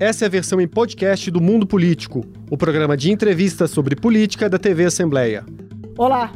Essa 0.00 0.24
é 0.24 0.26
a 0.28 0.30
versão 0.30 0.58
em 0.62 0.66
podcast 0.66 1.30
do 1.30 1.42
Mundo 1.42 1.66
Político, 1.66 2.24
o 2.50 2.56
programa 2.56 2.96
de 2.96 3.12
entrevistas 3.12 3.70
sobre 3.70 3.94
política 3.94 4.48
da 4.48 4.58
TV 4.58 4.86
Assembleia. 4.86 5.44
Olá! 5.98 6.32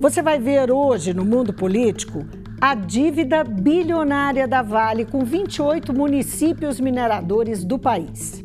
Você 0.00 0.22
vai 0.22 0.40
ver 0.40 0.72
hoje 0.72 1.12
no 1.12 1.22
Mundo 1.22 1.52
Político 1.52 2.26
a 2.58 2.74
dívida 2.74 3.44
bilionária 3.44 4.48
da 4.48 4.62
Vale 4.62 5.04
com 5.04 5.26
28 5.26 5.92
municípios 5.92 6.80
mineradores 6.80 7.66
do 7.66 7.78
país 7.78 8.41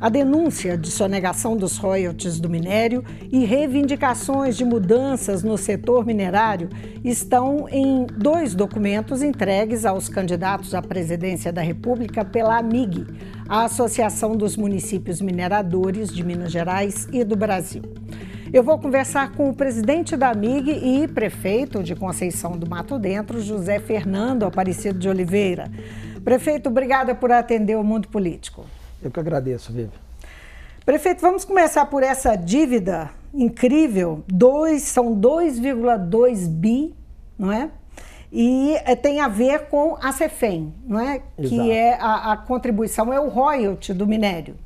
a 0.00 0.08
denúncia 0.08 0.78
de 0.78 0.90
sonegação 0.90 1.56
dos 1.56 1.76
royalties 1.76 2.40
do 2.40 2.48
minério 2.48 3.04
e 3.30 3.44
reivindicações 3.44 4.56
de 4.56 4.64
mudanças 4.64 5.42
no 5.42 5.58
setor 5.58 6.06
minerário 6.06 6.70
estão 7.04 7.68
em 7.68 8.06
dois 8.16 8.54
documentos 8.54 9.22
entregues 9.22 9.84
aos 9.84 10.08
candidatos 10.08 10.74
à 10.74 10.80
presidência 10.80 11.52
da 11.52 11.60
República 11.60 12.24
pela 12.24 12.56
AMIG, 12.56 13.06
a 13.46 13.64
Associação 13.64 14.34
dos 14.34 14.56
Municípios 14.56 15.20
Mineradores 15.20 16.08
de 16.08 16.24
Minas 16.24 16.50
Gerais 16.50 17.06
e 17.12 17.22
do 17.22 17.36
Brasil. 17.36 17.82
Eu 18.52 18.64
vou 18.64 18.78
conversar 18.78 19.32
com 19.32 19.50
o 19.50 19.54
presidente 19.54 20.16
da 20.16 20.30
AMIG 20.30 20.70
e 20.70 21.06
prefeito 21.08 21.82
de 21.82 21.94
Conceição 21.94 22.52
do 22.52 22.68
Mato 22.68 22.98
Dentro, 22.98 23.40
José 23.40 23.78
Fernando 23.78 24.44
Aparecido 24.44 24.98
de 24.98 25.08
Oliveira. 25.08 25.70
Prefeito, 26.24 26.68
obrigada 26.68 27.14
por 27.14 27.30
atender 27.30 27.76
o 27.76 27.84
mundo 27.84 28.08
político. 28.08 28.64
Eu 29.02 29.10
que 29.10 29.20
agradeço, 29.20 29.72
Vivi. 29.72 29.90
Prefeito, 30.84 31.20
vamos 31.20 31.44
começar 31.44 31.86
por 31.86 32.02
essa 32.02 32.36
dívida 32.36 33.10
incrível. 33.32 34.24
Dois, 34.26 34.82
são 34.82 35.14
2,2 35.14 36.48
bi, 36.48 36.94
não 37.38 37.52
é? 37.52 37.70
E 38.32 38.74
é, 38.84 38.94
tem 38.94 39.20
a 39.20 39.28
ver 39.28 39.68
com 39.68 39.96
a 40.00 40.12
CEFEM, 40.12 40.72
não 40.86 41.00
é? 41.00 41.22
Exato. 41.36 41.48
Que 41.48 41.70
é 41.70 41.94
a, 41.94 42.32
a, 42.32 42.36
contribuição, 42.36 43.12
é 43.12 43.18
o 43.18 43.28
royalty 43.28 43.92
do 43.92 44.06
minério. 44.06 44.56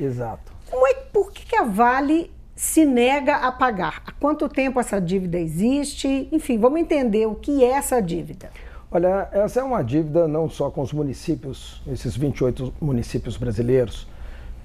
Exato. 0.00 0.52
Como 0.70 0.86
é, 0.86 0.94
por 1.12 1.30
que, 1.30 1.44
que 1.44 1.56
a 1.56 1.64
Vale 1.64 2.30
se 2.56 2.86
nega 2.86 3.36
a 3.36 3.52
pagar? 3.52 4.02
Há 4.06 4.12
quanto 4.12 4.48
tempo 4.48 4.80
essa 4.80 5.00
dívida 5.00 5.38
existe? 5.38 6.28
Enfim, 6.32 6.58
vamos 6.58 6.80
entender 6.80 7.26
o 7.26 7.34
que 7.34 7.62
é 7.62 7.72
essa 7.72 8.00
dívida. 8.00 8.50
Olha, 8.94 9.26
essa 9.32 9.60
é 9.60 9.64
uma 9.64 9.82
dívida 9.82 10.28
não 10.28 10.50
só 10.50 10.70
com 10.70 10.82
os 10.82 10.92
municípios, 10.92 11.80
esses 11.86 12.14
28 12.14 12.74
municípios 12.78 13.38
brasileiros, 13.38 14.06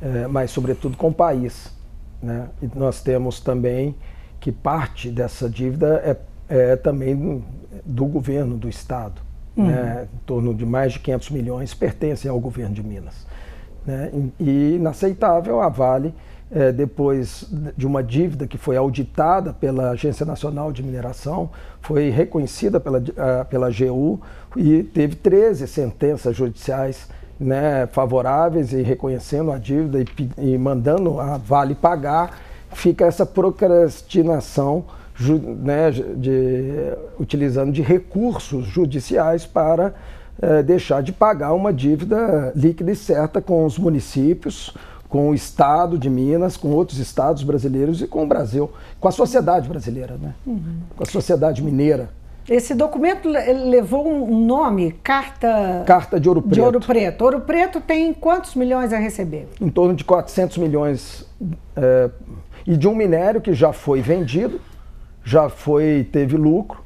é, 0.02 0.28
mas 0.28 0.52
sobretudo 0.52 0.98
com 0.98 1.08
o 1.08 1.14
país. 1.14 1.74
Né? 2.22 2.50
E 2.62 2.70
nós 2.78 3.02
temos 3.02 3.40
também 3.40 3.96
que 4.42 4.52
parte 4.52 5.10
dessa 5.10 5.50
dívida 5.50 6.02
é, 6.04 6.18
é 6.50 6.76
também 6.76 7.42
do 7.86 8.06
governo 8.06 8.58
do 8.58 8.68
Estado. 8.68 9.22
Uhum. 9.56 9.68
Né? 9.68 10.10
Em 10.14 10.18
torno 10.26 10.54
de 10.54 10.66
mais 10.66 10.94
de 10.94 11.00
500 11.00 11.30
milhões 11.30 11.74
pertencem 11.74 12.30
ao 12.30 12.38
governo 12.38 12.76
de 12.76 12.84
Minas. 12.84 13.26
Né? 13.86 14.12
E 14.38 14.76
inaceitável 14.76 15.62
a 15.62 15.70
Vale 15.70 16.14
é, 16.50 16.72
depois 16.72 17.46
de 17.76 17.86
uma 17.86 18.02
dívida 18.02 18.48
que 18.48 18.58
foi 18.58 18.78
auditada 18.78 19.54
pela 19.54 19.92
Agência 19.92 20.26
Nacional 20.26 20.72
de 20.72 20.82
Mineração, 20.82 21.50
foi 21.82 22.10
reconhecida 22.10 22.80
pela, 22.80 23.00
uh, 23.00 23.46
pela 23.50 23.68
AGU 23.68 24.20
e 24.56 24.84
teve 24.84 25.16
13 25.16 25.68
sentenças 25.68 26.36
judiciais 26.36 27.08
né, 27.40 27.88
favoráveis 27.92 28.74
e 28.74 28.82
reconhecendo 28.82 29.52
a 29.52 29.58
dívida 29.58 30.02
e, 30.02 30.54
e, 30.54 30.58
mandando 30.58 31.20
a 31.20 31.38
Vale 31.38 31.76
pagar, 31.76 32.40
fica 32.72 33.06
essa 33.06 33.26
procrastinação 33.26 34.86
né, 35.60 35.92
de, 35.92 36.94
utilizando 37.20 37.72
de 37.72 37.82
recursos 37.82 38.66
judiciais 38.66 39.46
para 39.46 39.94
uh, 40.42 40.64
deixar 40.64 41.02
de 41.04 41.12
pagar 41.12 41.54
uma 41.54 41.74
dívida 41.74 42.52
líquida 42.56 42.92
e 42.92 42.96
certa 42.96 43.42
com 43.42 43.66
os 43.66 43.78
municípios, 43.78 44.74
com 45.10 45.30
o 45.30 45.34
Estado 45.34 45.98
de 45.98 46.10
Minas, 46.10 46.58
com 46.58 46.70
outros 46.70 47.00
estados 47.00 47.44
brasileiros 47.44 48.02
e 48.02 48.08
com 48.08 48.24
o 48.24 48.28
Brasil, 48.28 48.70
com 49.00 49.08
a 49.08 49.12
sociedade 49.12 49.68
brasileira, 49.68 50.18
né? 50.22 50.34
Uhum. 50.46 50.80
com 50.96 51.04
a 51.04 51.06
sociedade 51.06 51.64
mineira. 51.64 52.10
Esse 52.50 52.74
documento 52.74 53.28
levou 53.28 54.08
um 54.08 54.46
nome, 54.46 54.94
Carta... 55.04 55.84
Carta 55.86 56.18
de 56.18 56.30
Ouro 56.30 56.42
Preto. 56.42 56.54
De 56.54 56.62
Ouro 56.62 56.80
Preto. 56.80 57.22
Ouro 57.24 57.42
Preto 57.42 57.82
tem 57.82 58.14
quantos 58.14 58.56
milhões 58.56 58.94
a 58.94 58.98
receber? 58.98 59.50
Em 59.60 59.70
torno 59.70 59.94
de 59.94 60.06
400 60.06 60.58
milhões. 60.58 61.26
É, 61.76 62.10
e 62.66 62.78
de 62.78 62.88
um 62.88 62.96
minério 62.96 63.42
que 63.42 63.54
já 63.54 63.74
foi 63.74 64.02
vendido, 64.02 64.62
já 65.26 65.50
foi 65.50 66.08
teve 66.10 66.38
lucro, 66.38 66.82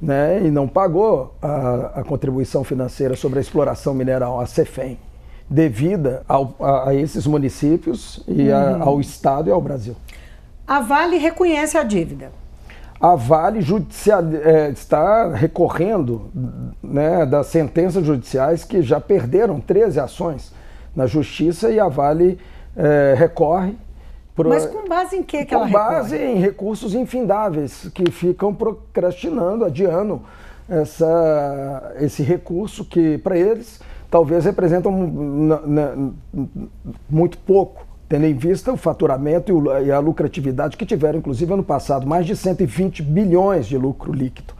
né, 0.00 0.40
e 0.44 0.50
não 0.50 0.68
pagou 0.68 1.34
a, 1.42 2.00
a 2.00 2.04
contribuição 2.04 2.62
financeira 2.62 3.16
sobre 3.16 3.38
a 3.38 3.42
exploração 3.42 3.94
mineral, 3.94 4.40
a 4.40 4.46
CEFEM 4.46 4.98
devida 5.48 6.22
ao, 6.28 6.54
a, 6.60 6.88
a, 6.90 6.94
esses 6.94 7.26
municípios 7.26 8.22
e 8.26 8.50
a, 8.50 8.58
uhum. 8.58 8.82
ao 8.82 9.00
Estado 9.00 9.48
e 9.48 9.52
ao 9.52 9.60
Brasil. 9.60 9.96
A 10.66 10.80
Vale 10.80 11.18
reconhece 11.18 11.76
a 11.76 11.82
dívida. 11.82 12.32
A 13.00 13.16
Vale 13.16 13.60
judicial, 13.60 14.22
é, 14.44 14.70
está 14.70 15.32
recorrendo 15.34 16.30
né, 16.82 17.26
das 17.26 17.48
sentenças 17.48 18.04
judiciais 18.06 18.64
que 18.64 18.80
já 18.80 19.00
perderam 19.00 19.60
13 19.60 19.98
ações 19.98 20.52
na 20.94 21.06
Justiça 21.06 21.70
e 21.70 21.80
a 21.80 21.88
Vale 21.88 22.38
é, 22.76 23.14
recorre. 23.16 23.76
Pro, 24.34 24.48
Mas 24.48 24.64
com 24.64 24.88
base 24.88 25.16
em 25.16 25.22
que, 25.22 25.44
que 25.44 25.52
ela 25.52 25.66
recorre? 25.66 25.84
Com 25.84 25.94
base 25.94 26.16
em 26.16 26.36
recursos 26.36 26.94
infindáveis 26.94 27.88
que 27.92 28.10
ficam 28.10 28.54
procrastinando, 28.54 29.64
adiando 29.64 30.22
essa, 30.68 31.92
esse 32.00 32.22
recurso 32.22 32.84
que, 32.84 33.18
para 33.18 33.36
eles, 33.36 33.80
talvez 34.12 34.44
representam 34.44 34.92
muito 37.08 37.38
pouco, 37.38 37.86
tendo 38.06 38.26
em 38.26 38.34
vista 38.34 38.70
o 38.70 38.76
faturamento 38.76 39.50
e 39.82 39.90
a 39.90 39.98
lucratividade 39.98 40.76
que 40.76 40.84
tiveram, 40.84 41.18
inclusive, 41.18 41.50
ano 41.50 41.64
passado, 41.64 42.06
mais 42.06 42.26
de 42.26 42.36
120 42.36 43.02
bilhões 43.02 43.66
de 43.66 43.78
lucro 43.78 44.12
líquido, 44.12 44.52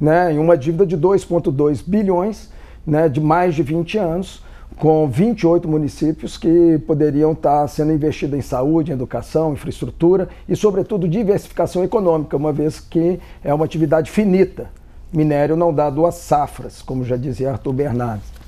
né, 0.00 0.32
em 0.32 0.38
uma 0.38 0.56
dívida 0.56 0.86
de 0.86 0.96
2,2 0.96 1.82
bilhões 1.84 2.52
né, 2.86 3.08
de 3.08 3.20
mais 3.20 3.56
de 3.56 3.64
20 3.64 3.98
anos, 3.98 4.44
com 4.76 5.08
28 5.08 5.68
municípios 5.68 6.36
que 6.36 6.78
poderiam 6.86 7.32
estar 7.32 7.66
sendo 7.66 7.92
investidos 7.92 8.38
em 8.38 8.42
saúde, 8.42 8.92
educação, 8.92 9.52
infraestrutura 9.52 10.28
e, 10.48 10.54
sobretudo, 10.54 11.08
diversificação 11.08 11.82
econômica, 11.82 12.36
uma 12.36 12.52
vez 12.52 12.78
que 12.78 13.18
é 13.42 13.52
uma 13.52 13.64
atividade 13.64 14.12
finita. 14.12 14.70
Minério 15.12 15.56
não 15.56 15.74
dá 15.74 15.90
duas 15.90 16.14
safras, 16.14 16.80
como 16.80 17.04
já 17.04 17.16
dizia 17.16 17.50
Arthur 17.50 17.72
Bernardes. 17.72 18.41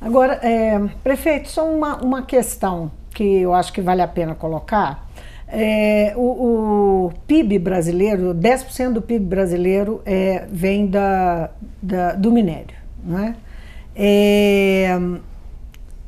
Agora, 0.00 0.40
é, 0.42 0.80
prefeito, 1.02 1.50
só 1.50 1.68
uma, 1.68 1.96
uma 1.96 2.22
questão 2.22 2.90
que 3.10 3.24
eu 3.24 3.52
acho 3.52 3.72
que 3.72 3.80
vale 3.80 4.00
a 4.00 4.08
pena 4.08 4.34
colocar. 4.34 5.08
É, 5.46 6.14
o, 6.16 6.20
o, 7.06 7.12
PIB 7.26 7.58
brasileiro, 7.58 8.34
10% 8.34 8.92
do 8.92 9.02
PIB 9.02 9.26
brasileiro 9.26 10.00
é, 10.06 10.46
vem 10.50 10.86
da, 10.86 11.50
da, 11.82 12.12
do 12.12 12.30
minério. 12.30 12.76
Não, 13.04 13.18
é? 13.18 13.34
é? 13.96 14.98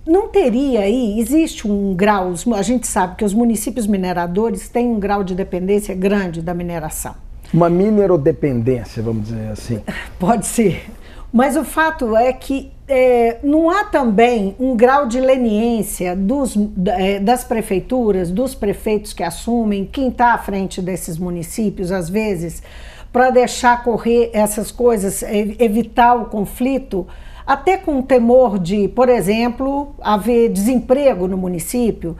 não 0.06 0.28
teria 0.28 0.80
aí, 0.80 1.18
existe 1.18 1.66
um 1.66 1.94
grau, 1.94 2.32
a 2.54 2.62
gente 2.62 2.86
sabe 2.86 3.16
que 3.16 3.24
os 3.24 3.34
municípios 3.34 3.86
mineradores 3.86 4.68
têm 4.68 4.86
um 4.86 4.98
grau 4.98 5.22
de 5.24 5.34
dependência 5.34 5.94
grande 5.94 6.40
da 6.40 6.54
mineração. 6.54 7.14
Uma 7.52 7.68
minerodependência, 7.68 9.02
vamos 9.02 9.28
dizer 9.28 9.48
assim. 9.50 9.80
Pode 10.18 10.46
ser. 10.46 10.86
Mas 11.32 11.56
o 11.56 11.64
fato 11.64 12.14
é 12.14 12.30
que 12.32 12.70
é, 12.86 13.38
não 13.42 13.70
há 13.70 13.84
também 13.84 14.54
um 14.60 14.76
grau 14.76 15.06
de 15.06 15.18
leniência 15.18 16.14
dos, 16.14 16.54
é, 16.86 17.18
das 17.20 17.42
prefeituras, 17.42 18.30
dos 18.30 18.54
prefeitos 18.54 19.14
que 19.14 19.22
assumem, 19.22 19.86
quem 19.86 20.08
está 20.08 20.34
à 20.34 20.38
frente 20.38 20.82
desses 20.82 21.16
municípios, 21.16 21.90
às 21.90 22.10
vezes, 22.10 22.62
para 23.10 23.30
deixar 23.30 23.82
correr 23.82 24.30
essas 24.34 24.70
coisas, 24.70 25.22
evitar 25.22 26.14
o 26.14 26.26
conflito, 26.26 27.06
até 27.46 27.78
com 27.78 28.02
temor 28.02 28.58
de, 28.58 28.88
por 28.88 29.08
exemplo, 29.08 29.94
haver 30.02 30.50
desemprego 30.50 31.26
no 31.26 31.38
município. 31.38 32.14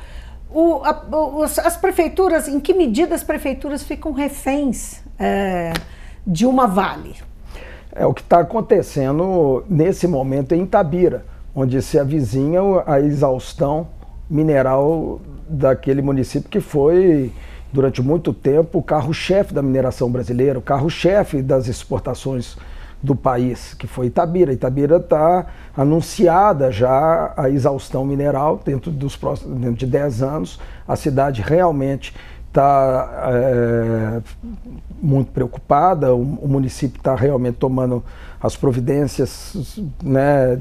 O, 0.51 0.81
a, 0.85 1.45
as 1.45 1.77
prefeituras, 1.77 2.49
em 2.49 2.59
que 2.59 2.73
medida 2.73 3.15
as 3.15 3.23
prefeituras 3.23 3.83
ficam 3.83 4.13
reféns 4.13 5.03
é, 5.19 5.73
de 6.27 6.47
uma 6.47 6.67
vale? 6.67 7.15
É 7.95 8.07
o 8.07 8.15
que 8.15 8.23
está 8.23 8.41
acontecendo 8.41 9.65
nesse 9.69 10.09
momento 10.09 10.55
em 10.55 10.63
Itabira, 10.63 11.25
onde 11.55 11.83
se 11.83 11.99
avizinha 11.99 12.61
a 12.87 12.99
exaustão 12.99 13.87
mineral 14.31 15.21
daquele 15.47 16.01
município 16.01 16.49
que 16.49 16.61
foi, 16.61 17.31
durante 17.71 18.01
muito 18.01 18.33
tempo, 18.33 18.79
o 18.79 18.83
carro-chefe 18.83 19.53
da 19.53 19.61
mineração 19.61 20.11
brasileira, 20.11 20.59
o 20.59 20.63
carro-chefe 20.63 21.43
das 21.43 21.69
exportações 21.69 22.57
do 23.03 23.15
país, 23.15 23.75
que 23.75 23.87
foi 23.87 24.07
Itabira. 24.07 24.53
Itabira 24.53 24.97
está 24.97 25.47
anunciada 25.77 26.71
já 26.71 27.35
a 27.37 27.51
exaustão 27.51 28.07
mineral 28.07 28.61
dentro, 28.65 28.91
dos 28.91 29.17
próximos, 29.17 29.59
dentro 29.59 29.77
de 29.77 29.87
10 29.87 30.23
anos. 30.23 30.61
A 30.87 30.97
cidade 30.97 31.43
realmente 31.43 32.15
está 32.53 33.31
é, 33.33 34.21
muito 35.03 35.33
preocupada, 35.33 36.15
o, 36.15 36.21
o 36.21 36.47
município 36.47 36.99
está 36.99 37.15
realmente 37.15 37.57
tomando 37.57 38.05
as 38.41 38.55
providências 38.55 39.81
né, 40.03 40.61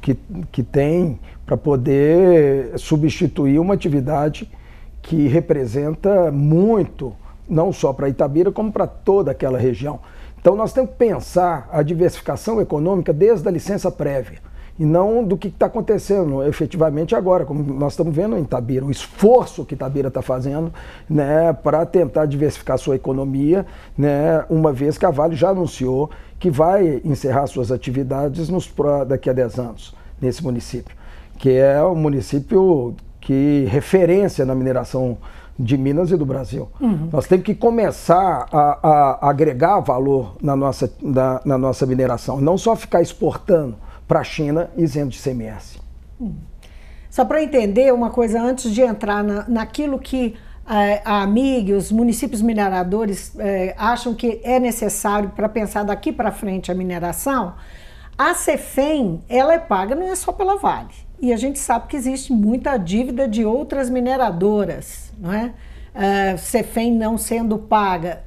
que, 0.00 0.16
que 0.52 0.62
tem 0.62 1.18
para 1.44 1.56
poder 1.56 2.78
substituir 2.78 3.58
uma 3.58 3.74
atividade 3.74 4.48
que 5.02 5.26
representa 5.26 6.30
muito, 6.30 7.12
não 7.48 7.72
só 7.72 7.92
para 7.92 8.08
Itabira, 8.08 8.52
como 8.52 8.70
para 8.70 8.86
toda 8.86 9.32
aquela 9.32 9.58
região. 9.58 9.98
Então 10.40 10.54
nós 10.54 10.72
temos 10.72 10.90
que 10.90 10.96
pensar 10.96 11.68
a 11.72 11.82
diversificação 11.82 12.60
econômica 12.60 13.12
desde 13.12 13.48
a 13.48 13.50
licença 13.50 13.90
prévia 13.90 14.38
e 14.78 14.84
não 14.84 15.22
do 15.22 15.36
que 15.36 15.48
está 15.48 15.66
acontecendo 15.66 16.42
efetivamente 16.42 17.14
agora, 17.14 17.44
como 17.44 17.62
nós 17.62 17.92
estamos 17.92 18.14
vendo 18.14 18.36
em 18.36 18.42
Itabira, 18.42 18.84
o 18.84 18.90
esforço 18.90 19.64
que 19.64 19.74
Itabira 19.74 20.08
está 20.08 20.22
fazendo 20.22 20.72
né, 21.08 21.52
para 21.52 21.84
tentar 21.84 22.26
diversificar 22.26 22.78
sua 22.78 22.96
economia, 22.96 23.66
né, 23.96 24.44
uma 24.48 24.72
vez 24.72 24.96
que 24.96 25.04
a 25.04 25.10
Vale 25.10 25.36
já 25.36 25.50
anunciou 25.50 26.10
que 26.38 26.50
vai 26.50 27.00
encerrar 27.04 27.46
suas 27.46 27.70
atividades 27.70 28.48
nos, 28.48 28.72
daqui 29.06 29.30
a 29.30 29.32
10 29.32 29.58
anos 29.58 29.94
nesse 30.20 30.42
município, 30.42 30.96
que 31.38 31.50
é 31.50 31.80
o 31.82 31.94
município 31.94 32.96
que 33.20 33.66
referência 33.70 34.44
na 34.44 34.54
mineração 34.54 35.18
de 35.56 35.76
Minas 35.76 36.10
e 36.10 36.16
do 36.16 36.26
Brasil. 36.26 36.68
Uhum. 36.80 37.08
Nós 37.12 37.26
temos 37.26 37.44
que 37.44 37.54
começar 37.54 38.48
a, 38.50 38.78
a 38.82 39.30
agregar 39.30 39.78
valor 39.80 40.36
na 40.42 40.56
nossa, 40.56 40.90
na, 41.00 41.40
na 41.44 41.58
nossa 41.58 41.86
mineração, 41.86 42.40
não 42.40 42.58
só 42.58 42.74
ficar 42.74 43.02
exportando 43.02 43.76
para 44.06 44.20
a 44.20 44.24
China 44.24 44.70
isento 44.76 45.10
de 45.10 45.22
CMS. 45.22 45.78
Uhum. 46.18 46.34
Só 47.10 47.24
para 47.24 47.42
entender 47.42 47.92
uma 47.92 48.10
coisa 48.10 48.40
antes 48.40 48.72
de 48.72 48.80
entrar 48.80 49.22
na, 49.22 49.44
naquilo 49.46 49.98
que 49.98 50.34
é, 50.66 51.02
a 51.04 51.22
AMIG, 51.22 51.74
os 51.74 51.90
municípios 51.90 52.40
mineradores 52.40 53.32
é, 53.38 53.74
acham 53.76 54.14
que 54.14 54.40
é 54.44 54.58
necessário 54.58 55.30
para 55.30 55.48
pensar 55.48 55.82
daqui 55.82 56.12
para 56.12 56.30
frente 56.30 56.70
a 56.70 56.74
mineração, 56.74 57.54
a 58.16 58.32
CEFEM 58.34 59.22
ela 59.28 59.52
é 59.52 59.58
paga 59.58 59.94
não 59.94 60.10
é 60.10 60.14
só 60.14 60.32
pela 60.32 60.56
Vale. 60.56 60.94
E 61.20 61.32
a 61.32 61.36
gente 61.36 61.58
sabe 61.58 61.88
que 61.88 61.96
existe 61.96 62.32
muita 62.32 62.76
dívida 62.76 63.28
de 63.28 63.44
outras 63.44 63.90
mineradoras, 63.90 65.12
não 65.18 65.32
é? 65.32 65.52
Uh, 65.94 66.38
CEFEM 66.38 66.92
não 66.94 67.18
sendo 67.18 67.58
paga. 67.58 68.22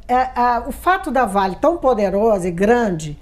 O 0.68 0.72
fato 0.72 1.10
da 1.12 1.26
Vale 1.26 1.56
tão 1.56 1.78
poderosa 1.78 2.48
e 2.48 2.52
grande 2.52 3.18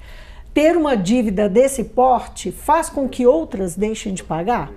ter 0.54 0.78
uma 0.78 0.96
dívida 0.96 1.50
desse 1.50 1.84
porte 1.84 2.52
faz 2.52 2.90
com 2.90 3.08
que 3.08 3.26
outras 3.26 3.76
deixem 3.76 4.14
de 4.14 4.24
pagar? 4.24 4.72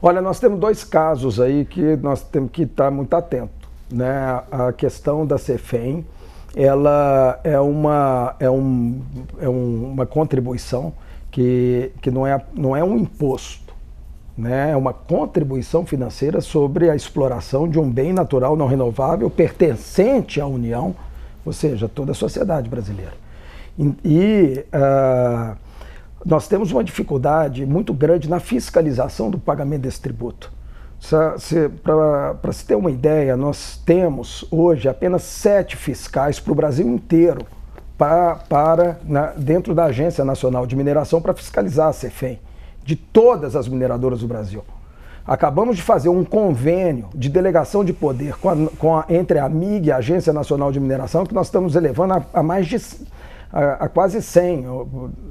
Olha, 0.00 0.20
nós 0.20 0.38
temos 0.38 0.60
dois 0.60 0.84
casos 0.84 1.40
aí 1.40 1.64
que 1.64 1.96
nós 1.96 2.22
temos 2.22 2.50
que 2.50 2.62
estar 2.62 2.90
muito 2.90 3.14
atento. 3.14 3.68
Né? 3.90 4.42
A 4.50 4.72
questão 4.72 5.26
da 5.26 5.38
CEFEM, 5.38 6.06
ela 6.54 7.40
é 7.42 7.58
uma, 7.58 8.36
é 8.38 8.48
um, 8.48 9.00
é 9.40 9.48
um, 9.48 9.92
uma 9.92 10.06
contribuição 10.06 10.92
que, 11.30 11.90
que 12.00 12.10
não, 12.10 12.26
é, 12.26 12.40
não 12.54 12.76
é 12.76 12.84
um 12.84 12.96
imposto 12.96 13.68
né, 14.38 14.70
é 14.70 14.76
uma 14.76 14.92
contribuição 14.92 15.84
financeira 15.84 16.40
sobre 16.40 16.88
a 16.88 16.94
exploração 16.94 17.68
de 17.68 17.76
um 17.76 17.90
bem 17.90 18.12
natural 18.12 18.56
não 18.56 18.68
renovável 18.68 19.28
pertencente 19.28 20.40
à 20.40 20.46
União, 20.46 20.94
ou 21.44 21.52
seja, 21.52 21.88
toda 21.88 22.12
a 22.12 22.14
sociedade 22.14 22.68
brasileira. 22.68 23.14
E, 23.78 24.64
uh, 24.74 25.56
nós 26.24 26.48
temos 26.48 26.72
uma 26.72 26.82
dificuldade 26.82 27.64
muito 27.64 27.94
grande 27.94 28.28
na 28.28 28.40
fiscalização 28.40 29.30
do 29.30 29.38
pagamento 29.38 29.82
desse 29.82 30.00
tributo. 30.00 30.52
Para 31.82 32.52
se 32.52 32.66
ter 32.66 32.74
uma 32.74 32.90
ideia, 32.90 33.36
nós 33.36 33.80
temos 33.86 34.44
hoje 34.50 34.88
apenas 34.88 35.22
sete 35.22 35.76
fiscais 35.76 36.40
para 36.40 36.52
o 36.52 36.56
Brasil 36.56 36.88
inteiro 36.88 37.46
para, 37.96 38.34
para 38.34 38.98
na, 39.04 39.26
dentro 39.36 39.74
da 39.74 39.84
Agência 39.84 40.24
Nacional 40.24 40.66
de 40.66 40.74
Mineração 40.74 41.20
para 41.20 41.34
fiscalizar 41.34 41.88
a 41.88 41.92
CEFEM 41.92 42.40
de 42.84 42.96
todas 42.96 43.54
as 43.54 43.68
mineradoras 43.68 44.20
do 44.20 44.28
Brasil. 44.28 44.64
Acabamos 45.26 45.76
de 45.76 45.82
fazer 45.82 46.08
um 46.08 46.24
convênio 46.24 47.08
de 47.14 47.28
delegação 47.28 47.84
de 47.84 47.92
poder 47.92 48.36
com 48.38 48.48
a, 48.48 48.56
com 48.78 48.96
a, 48.96 49.04
entre 49.10 49.38
a 49.38 49.48
MIG 49.48 49.88
e 49.88 49.92
a 49.92 49.96
Agência 49.96 50.32
Nacional 50.32 50.72
de 50.72 50.80
Mineração, 50.80 51.26
que 51.26 51.34
nós 51.34 51.48
estamos 51.48 51.76
elevando 51.76 52.14
a, 52.14 52.22
a 52.32 52.42
mais 52.42 52.66
de 52.66 52.76
a, 53.52 53.84
a 53.84 53.88
quase 53.88 54.20
100 54.20 54.64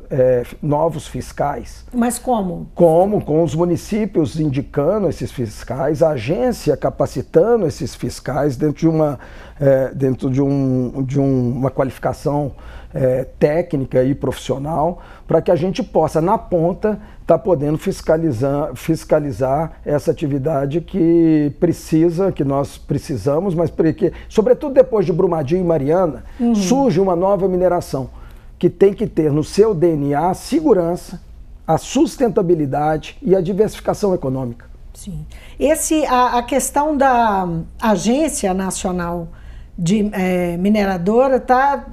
é, 0.10 0.44
novos 0.62 1.08
fiscais. 1.08 1.86
Mas 1.94 2.18
como? 2.18 2.68
Como? 2.74 3.24
Com 3.24 3.44
os 3.44 3.54
municípios 3.54 4.40
indicando 4.40 5.08
esses 5.08 5.32
fiscais, 5.32 6.02
a 6.02 6.10
agência 6.10 6.76
capacitando 6.76 7.68
esses 7.68 7.94
fiscais 7.96 8.58
dentro 8.58 8.80
de 8.80 8.88
uma, 8.88 9.20
é, 9.60 9.92
dentro 9.94 10.30
de, 10.30 10.42
um, 10.42 11.04
de 11.04 11.20
um, 11.20 11.52
uma 11.52 11.70
qualificação 11.70 12.54
é, 12.94 13.26
técnica 13.40 14.04
e 14.04 14.16
profissional, 14.16 15.02
para 15.28 15.42
que 15.42 15.52
a 15.52 15.56
gente 15.56 15.84
possa, 15.84 16.22
na 16.22 16.38
ponta, 16.38 17.00
estar 17.22 17.38
tá 17.38 17.40
podendo 17.40 17.78
fiscalizar, 17.78 18.76
fiscalizar 18.76 19.74
essa 19.86 20.12
atividade 20.12 20.82
que 20.82 21.54
precisa, 21.60 22.32
que 22.32 22.44
nós 22.44 22.78
precisamos, 22.78 23.54
mas 23.54 23.70
porque, 23.70 24.14
sobretudo 24.30 24.74
depois 24.74 25.06
de 25.06 25.14
Brumadinho 25.14 25.62
e 25.62 25.66
Mariana, 25.66 26.24
uhum. 26.40 26.56
surge 26.56 27.00
uma 27.00 27.16
nova 27.16 27.48
mineração 27.48 28.10
que 28.58 28.70
tem 28.70 28.94
que 28.94 29.06
ter 29.06 29.32
no 29.32 29.44
seu 29.44 29.74
DNA 29.74 30.30
a 30.30 30.34
segurança, 30.34 31.22
a 31.68 31.78
sustentabilidade 31.78 33.18
e 33.22 33.36
a 33.36 33.42
diversificação 33.42 34.14
econômica. 34.16 34.66
Sim. 34.94 35.26
Esse, 35.60 36.06
a, 36.06 36.40
a 36.40 36.44
questão 36.44 36.98
da 36.98 37.48
Agência 37.80 38.52
Nacional 38.54 39.28
de 39.78 40.10
é, 40.12 40.58
mineradora 40.58 41.38
está 41.38 41.86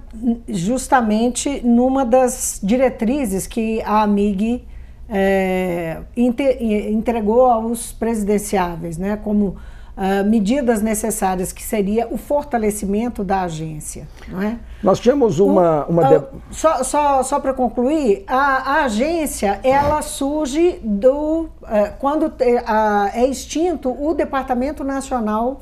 justamente 0.48 1.60
numa 1.64 2.04
das 2.04 2.58
diretrizes 2.62 3.46
que 3.46 3.82
a 3.82 4.02
AMIG 4.02 4.64
é, 5.08 5.98
entregou 6.16 7.46
aos 7.46 7.92
presidenciáveis, 7.92 8.96
né, 8.96 9.18
como 9.22 9.56
uh, 9.96 10.24
medidas 10.28 10.82
necessárias, 10.82 11.52
que 11.52 11.62
seria 11.62 12.08
o 12.10 12.16
fortalecimento 12.16 13.22
da 13.22 13.42
agência. 13.42 14.08
Não 14.28 14.42
é? 14.42 14.58
Nós 14.82 15.00
tínhamos 15.00 15.38
uma... 15.38 15.84
uma 15.86 16.18
uh, 16.18 16.26
só 16.50 16.82
só, 16.82 17.22
só 17.22 17.40
para 17.40 17.52
concluir, 17.52 18.24
a, 18.26 18.78
a, 18.78 18.84
agência 18.84 19.60
ela 19.62 20.02
surge 20.02 20.80
do, 20.82 21.42
uh, 21.42 21.48
quando 21.98 22.32
é 23.12 23.26
extinto 23.26 23.90
o 23.90 24.14
Departamento 24.14 24.82
Nacional 24.84 25.60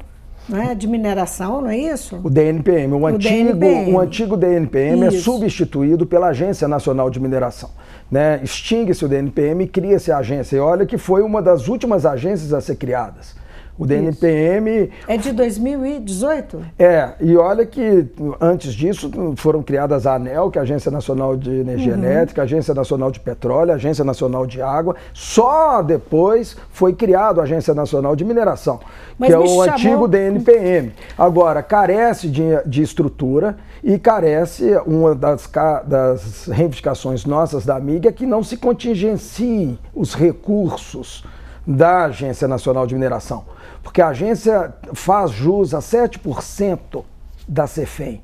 né, 0.49 0.75
de 0.75 0.87
mineração, 0.87 1.61
não 1.61 1.69
é 1.69 1.77
isso? 1.77 2.21
O 2.23 2.31
DNPM. 2.31 2.93
O, 2.95 2.99
o 2.99 3.07
antigo, 3.07 3.53
DNPM. 3.53 3.93
O 3.93 4.01
antigo 4.01 4.37
DNPM 4.37 5.05
é 5.05 5.09
isso. 5.09 5.17
é 5.17 5.21
substituído 5.21 6.07
pela 6.07 6.29
Agência 6.29 6.67
Nacional 6.67 7.11
de 7.11 7.21
Mineração. 7.21 7.71
Né? 8.11 8.41
Extingue-se 8.43 9.05
o 9.05 9.09
DNPM 9.09 9.65
e 9.65 9.69
cria-se 9.69 10.11
a 10.13 10.19
agência. 10.19 10.57
E 10.57 10.61
olha 10.61 10.85
que 10.85 10.99
foi 10.99 11.23
uma 11.23 11.41
das 11.41 11.69
últimas 11.69 12.05
agências 12.05 12.53
a 12.53 12.61
ser 12.61 12.77
criadas. 12.77 13.35
O 13.83 13.87
DNPM. 13.87 14.85
Isso. 14.85 14.93
É 15.09 15.17
de 15.17 15.33
2018? 15.33 16.63
É, 16.79 17.11
e 17.21 17.37
olha 17.37 17.67
que 17.67 18.07
antes 18.41 18.73
disso 18.75 19.11
foram 19.37 19.63
criadas 19.63 20.07
a 20.07 20.15
ANEL, 20.15 20.51
que 20.51 20.59
é 20.59 20.61
a 20.61 20.63
Agência 20.63 20.91
Nacional 20.91 21.37
de 21.37 21.51
Energia 21.51 21.95
uhum. 21.95 21.99
Elétrica, 21.99 22.43
a 22.43 22.45
Agência 22.45 22.75
Nacional 22.75 23.11
de 23.11 23.21
Petróleo, 23.21 23.73
a 23.73 23.75
Agência 23.75 24.05
Nacional 24.05 24.47
de 24.47 24.63
Água. 24.63 24.97
Só 25.13 25.83
depois 25.83 26.57
foi 26.71 26.93
criado 26.93 27.41
a 27.41 27.45
Agência 27.45 27.75
Nacional 27.75 28.15
de 28.15 28.25
Mineração, 28.25 28.81
Mas 29.19 29.29
que 29.29 29.35
é 29.35 29.39
o 29.39 29.47
chamou... 29.47 29.63
antigo 29.63 30.09
DNPM. 30.09 30.93
Agora, 31.17 31.63
carece 31.63 32.29
de, 32.29 32.43
de 32.67 32.83
estrutura 32.83 33.57
e 33.83 33.99
carece, 33.99 34.77
uma 34.87 35.15
das, 35.15 35.51
das 35.85 36.47
reivindicações 36.47 37.25
nossas 37.25 37.65
da 37.65 37.77
amiga, 37.77 38.09
é 38.09 38.13
que 38.13 38.27
não 38.27 38.43
se 38.43 38.57
contingenciem 38.57 39.79
os 39.95 40.15
recursos 40.15 41.25
da 41.67 42.05
Agência 42.05 42.47
Nacional 42.47 42.87
de 42.87 42.95
Mineração 42.95 43.45
porque 43.83 44.01
a 44.01 44.09
agência 44.09 44.75
faz 44.95 45.31
jus 45.31 45.75
a 45.75 45.79
7% 45.79 47.05
da 47.49 47.67
CEFEM 47.67 48.23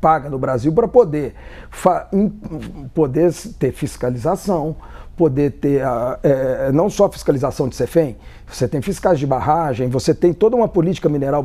paga 0.00 0.28
no 0.28 0.38
Brasil 0.38 0.72
para 0.72 0.88
poder, 0.88 1.34
poder 2.94 3.32
ter 3.58 3.72
fiscalização, 3.72 4.76
poder 5.16 5.50
ter 5.52 5.82
é, 6.22 6.70
não 6.72 6.88
só 6.88 7.08
fiscalização 7.08 7.68
de 7.68 7.76
CEFEM, 7.76 8.16
você 8.46 8.68
tem 8.68 8.80
fiscais 8.80 9.18
de 9.18 9.26
barragem, 9.26 9.88
você 9.88 10.14
tem 10.14 10.32
toda 10.32 10.56
uma 10.56 10.68
política 10.68 11.08
mineral 11.08 11.44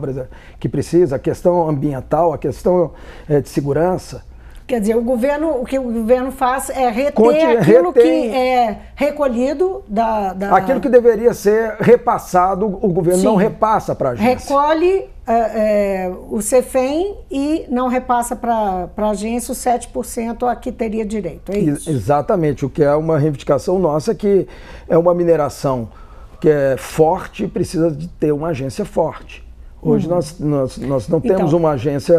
que 0.59 0.69
precisa, 0.69 1.15
a 1.15 1.19
questão 1.19 1.67
ambiental, 1.67 2.33
a 2.33 2.37
questão 2.37 2.91
é, 3.27 3.41
de 3.41 3.49
segurança. 3.49 4.23
Quer 4.65 4.79
dizer, 4.79 4.95
o 4.95 5.01
governo, 5.01 5.61
o 5.61 5.65
que 5.65 5.77
o 5.77 5.83
governo 5.83 6.31
faz 6.31 6.69
é 6.69 6.89
reter 6.89 7.13
Conte, 7.13 7.43
aquilo 7.43 7.91
retém, 7.91 8.31
que 8.31 8.35
é 8.35 8.77
recolhido 8.95 9.83
da, 9.87 10.33
da, 10.33 10.55
Aquilo 10.55 10.79
que 10.79 10.87
deveria 10.87 11.33
ser 11.33 11.75
repassado, 11.79 12.65
o 12.65 12.87
governo 12.87 13.19
Sim. 13.19 13.25
não 13.25 13.35
repassa 13.35 13.93
para 13.93 14.09
a 14.09 14.11
agência. 14.13 14.39
Recolhe 14.39 15.09
é, 15.27 15.33
é, 15.33 16.11
o 16.29 16.41
CEFEM 16.41 17.17
e 17.29 17.65
não 17.69 17.87
repassa 17.87 18.35
para 18.35 18.89
a 18.95 19.09
agência 19.09 19.51
os 19.51 19.57
7% 19.57 20.49
a 20.49 20.55
que 20.55 20.71
teria 20.71 21.05
direito. 21.05 21.51
É 21.51 21.57
isso? 21.57 21.89
Exatamente, 21.89 22.65
o 22.65 22.69
que 22.69 22.83
é 22.83 22.95
uma 22.95 23.17
reivindicação 23.17 23.77
nossa, 23.79 24.15
que 24.15 24.47
é 24.87 24.97
uma 24.97 25.13
mineração 25.13 25.89
que 26.39 26.49
é 26.49 26.75
forte 26.77 27.45
e 27.45 27.47
precisa 27.47 27.91
de 27.91 28.07
ter 28.07 28.31
uma 28.31 28.49
agência 28.49 28.83
forte. 28.85 29.42
Hoje 29.85 30.07
uhum. 30.07 30.15
nós, 30.15 30.39
nós, 30.39 30.77
nós 30.77 31.07
não 31.09 31.19
então, 31.19 31.35
temos 31.35 31.51
uma 31.51 31.71
agência, 31.71 32.15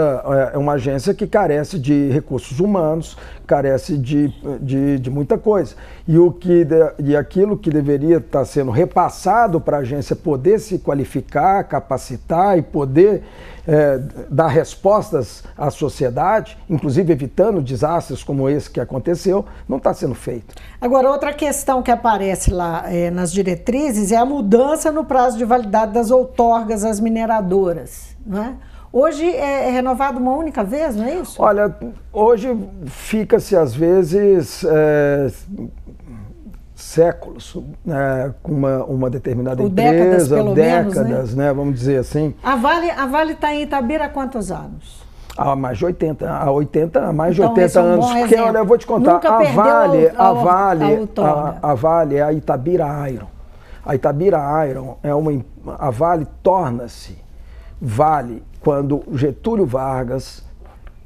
é 0.53 0.59
uma 0.59 0.73
agência 0.73 1.15
que 1.15 1.27
carece 1.27 1.79
de 1.79 2.11
recursos 2.11 2.61
humanos, 2.61 3.17
carece 3.47 3.97
de, 3.97 4.33
de, 4.61 4.99
de 4.99 5.11
muita 5.11 5.39
coisa. 5.39 5.75
E, 6.07 6.19
o 6.19 6.31
que, 6.33 6.67
e 6.99 7.17
aquilo 7.17 7.57
que 7.57 7.71
deveria 7.71 8.19
estar 8.19 8.45
sendo 8.45 8.71
repassado 8.71 9.61
para 9.61 9.79
a 9.79 9.81
agência 9.81 10.17
poder 10.17 10.59
se 10.59 10.79
qualificar, 10.79 11.65
capacitar 11.65 12.59
e 12.59 12.63
poder 12.63 13.23
é, 13.67 13.99
dar 14.31 14.49
respostas 14.49 15.43
à 15.57 15.71
sociedade, 15.71 16.59
inclusive 16.69 17.13
evitando 17.13 17.63
desastres 17.63 18.23
como 18.23 18.49
esse 18.49 18.71
que 18.71 18.81
aconteceu, 18.81 19.45
não 19.69 19.79
está 19.79 19.95
sendo 19.95 20.15
feito. 20.15 20.55
Agora, 20.81 21.11
outra 21.11 21.33
questão 21.33 21.83
que 21.83 21.91
aparece 21.91 22.51
lá 22.51 22.85
é, 22.87 23.11
nas 23.11 23.33
diretrizes 23.33 24.13
é 24.13 24.17
a 24.17 24.25
mudança 24.25 24.93
no 24.93 25.05
prazo 25.05 25.39
de 25.39 25.45
validade 25.45 25.93
das 25.93 26.11
outorgas 26.11 26.85
às 26.85 27.01
mineradoras. 27.01 28.15
Não 28.27 28.43
é? 28.43 28.55
Hoje 28.97 29.29
é, 29.29 29.67
é 29.67 29.71
renovado 29.73 30.21
uma 30.21 30.31
única 30.31 30.63
vez, 30.63 30.95
não 30.95 31.05
é 31.05 31.17
isso? 31.17 31.43
Olha, 31.43 31.75
hoje 32.13 32.57
fica-se 32.87 33.57
às 33.57 33.75
vezes 33.75 34.65
é, 34.65 35.33
séculos 36.77 37.59
né, 37.85 38.33
com 38.41 38.53
uma, 38.53 38.85
uma 38.85 39.11
determinada 39.11 39.61
Ou 39.61 39.69
empresa, 39.69 40.37
décadas, 40.37 40.55
décadas 40.55 40.95
menos, 40.95 41.35
né? 41.35 41.47
né? 41.47 41.53
vamos 41.53 41.75
dizer 41.75 41.97
assim. 41.97 42.37
A 42.41 42.55
Vale 42.55 42.87
está 42.87 43.07
Vale 43.07 43.35
tá 43.35 43.53
em 43.53 43.63
Itabira 43.63 44.05
há 44.05 44.09
quantos 44.09 44.53
anos? 44.53 45.03
Há 45.37 45.57
mais 45.57 45.77
de 45.77 45.87
80, 45.87 46.31
há 46.31 46.51
80, 46.53 47.01
há 47.01 47.13
mais 47.13 47.37
então, 47.37 47.53
de 47.53 47.61
80 47.63 47.79
é 47.79 47.83
um 47.83 47.87
anos. 47.87 48.07
Porque, 48.13 48.37
olha, 48.37 48.59
eu 48.59 48.65
vou 48.65 48.79
te 48.79 48.87
contar, 48.87 49.17
a 49.17 49.43
Vale, 49.43 50.13
a, 50.17 50.29
a, 50.29 50.33
Vale, 50.33 51.09
a, 51.19 51.71
a, 51.71 51.75
Vale 51.75 52.15
é 52.15 52.23
a 52.23 52.33
Itabira 52.33 53.11
Iron. 53.11 53.27
A 53.85 53.97
Itabira 53.97 54.39
Iron 54.69 54.99
é 55.03 55.13
uma 55.13 55.33
a 55.81 55.91
Vale 55.91 56.29
torna-se 56.45 57.24
Vale 57.85 58.43
quando 58.61 59.03
Getúlio 59.13 59.67
Vargas 59.67 60.43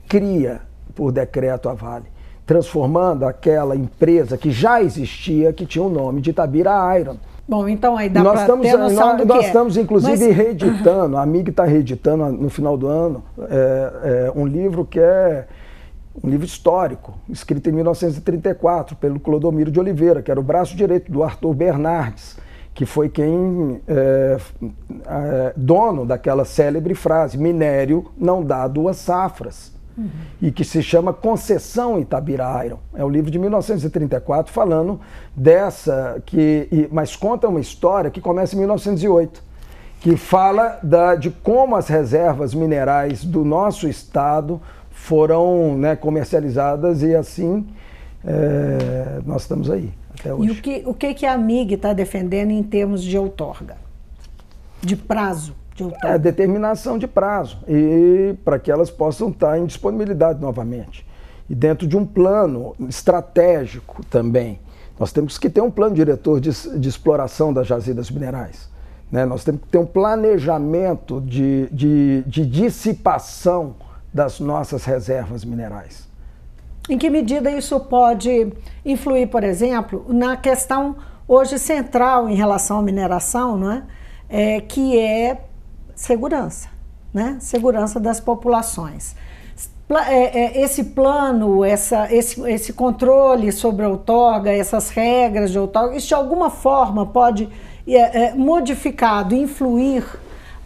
cria 0.08 0.60
por 0.94 1.10
decreto 1.10 1.68
a 1.68 1.74
Vale 1.74 2.06
transformando 2.48 3.26
aquela 3.26 3.76
empresa 3.76 4.38
que 4.38 4.50
já 4.50 4.82
existia, 4.82 5.52
que 5.52 5.66
tinha 5.66 5.84
o 5.84 5.90
nome 5.90 6.22
de 6.22 6.30
Itabira 6.30 6.98
Iron. 6.98 7.16
Bom, 7.46 7.68
então 7.68 7.94
aí 7.94 8.08
dá 8.08 8.22
para 8.22 8.46
ter 8.56 8.78
noção 8.78 9.08
nós, 9.08 9.18
do 9.18 9.26
nós 9.26 9.38
que 9.38 9.44
é. 9.44 9.46
estamos, 9.48 9.76
inclusive, 9.76 10.28
Mas... 10.28 10.34
reeditando, 10.34 11.18
a 11.18 11.26
MIG 11.26 11.50
está 11.50 11.64
reeditando 11.64 12.24
no 12.32 12.48
final 12.48 12.78
do 12.78 12.86
ano 12.86 13.22
é, 13.50 13.92
é, 14.02 14.32
um 14.34 14.46
livro 14.46 14.86
que 14.86 14.98
é 14.98 15.46
um 16.24 16.28
livro 16.28 16.46
histórico, 16.46 17.14
escrito 17.28 17.68
em 17.68 17.72
1934 17.72 18.96
pelo 18.96 19.20
Clodomiro 19.20 19.70
de 19.70 19.78
Oliveira, 19.78 20.22
que 20.22 20.30
era 20.30 20.40
o 20.40 20.42
braço 20.42 20.74
direito 20.74 21.12
do 21.12 21.22
Arthur 21.22 21.52
Bernardes, 21.52 22.38
que 22.78 22.86
foi 22.86 23.08
quem 23.08 23.80
é, 23.88 24.36
é, 25.04 25.52
dono 25.56 26.06
daquela 26.06 26.44
célebre 26.44 26.94
frase: 26.94 27.36
minério 27.36 28.06
não 28.16 28.40
dá 28.40 28.68
duas 28.68 28.98
safras 28.98 29.72
uhum. 29.96 30.08
e 30.40 30.52
que 30.52 30.64
se 30.64 30.80
chama 30.80 31.12
Concessão 31.12 31.98
Itabira 31.98 32.64
Iron. 32.64 32.78
É 32.94 33.04
um 33.04 33.08
livro 33.08 33.32
de 33.32 33.38
1934 33.40 34.52
falando 34.52 35.00
dessa, 35.34 36.22
que, 36.24 36.88
mas 36.92 37.16
conta 37.16 37.48
uma 37.48 37.58
história 37.58 38.12
que 38.12 38.20
começa 38.20 38.54
em 38.54 38.60
1908, 38.60 39.42
que 39.98 40.16
fala 40.16 40.78
da, 40.80 41.16
de 41.16 41.30
como 41.30 41.74
as 41.74 41.88
reservas 41.88 42.54
minerais 42.54 43.24
do 43.24 43.44
nosso 43.44 43.88
estado 43.88 44.62
foram 44.88 45.76
né, 45.76 45.96
comercializadas 45.96 47.02
e 47.02 47.12
assim 47.12 47.66
é, 48.24 49.18
nós 49.26 49.42
estamos 49.42 49.68
aí 49.68 49.92
até 50.18 50.34
hoje. 50.34 50.48
E 50.48 50.50
o 50.50 50.62
que, 50.62 50.82
o 50.86 50.94
que, 50.94 51.14
que 51.14 51.26
a 51.26 51.36
MIG 51.36 51.74
está 51.74 51.92
defendendo 51.92 52.50
em 52.50 52.62
termos 52.62 53.02
de 53.02 53.16
outorga? 53.18 53.76
De 54.82 54.96
prazo? 54.96 55.54
É, 56.02 56.18
determinação 56.18 56.98
de 56.98 57.06
prazo 57.06 57.58
e 57.68 58.34
para 58.44 58.58
que 58.58 58.70
elas 58.70 58.90
possam 58.90 59.28
estar 59.28 59.56
em 59.58 59.64
disponibilidade 59.64 60.40
novamente. 60.40 61.06
E 61.48 61.54
dentro 61.54 61.86
de 61.86 61.96
um 61.96 62.04
plano 62.04 62.74
estratégico 62.88 64.04
também. 64.06 64.58
Nós 64.98 65.12
temos 65.12 65.38
que 65.38 65.48
ter 65.48 65.60
um 65.60 65.70
plano 65.70 65.94
diretor 65.94 66.40
de, 66.40 66.50
de 66.78 66.88
exploração 66.88 67.52
das 67.52 67.68
jazidas 67.68 68.10
minerais. 68.10 68.68
Né? 69.10 69.24
Nós 69.24 69.44
temos 69.44 69.60
que 69.62 69.68
ter 69.68 69.78
um 69.78 69.86
planejamento 69.86 71.20
de, 71.20 71.68
de, 71.70 72.24
de 72.26 72.44
dissipação 72.44 73.76
das 74.12 74.40
nossas 74.40 74.84
reservas 74.84 75.44
minerais. 75.44 76.07
Em 76.88 76.96
que 76.96 77.10
medida 77.10 77.50
isso 77.50 77.78
pode 77.80 78.52
influir, 78.84 79.28
por 79.28 79.44
exemplo, 79.44 80.06
na 80.08 80.36
questão 80.36 80.96
hoje 81.26 81.58
central 81.58 82.28
em 82.28 82.34
relação 82.34 82.78
à 82.78 82.82
mineração, 82.82 83.56
não 83.58 83.72
é? 83.72 83.82
é 84.28 84.60
que 84.60 84.98
é 84.98 85.42
segurança, 85.94 86.68
né? 87.12 87.36
Segurança 87.40 88.00
das 88.00 88.20
populações. 88.20 89.14
É, 89.90 90.40
é, 90.40 90.62
esse 90.62 90.84
plano, 90.84 91.64
essa, 91.64 92.12
esse, 92.12 92.40
esse 92.50 92.72
controle 92.74 93.50
sobre 93.50 93.86
a 93.86 93.88
outorga, 93.88 94.50
essas 94.50 94.90
regras 94.90 95.50
de 95.50 95.58
outorga, 95.58 95.96
isso 95.96 96.08
de 96.08 96.14
alguma 96.14 96.50
forma 96.50 97.06
pode 97.06 97.48
é, 97.86 98.24
é, 98.24 98.34
modificado, 98.34 99.34
influir 99.34 100.04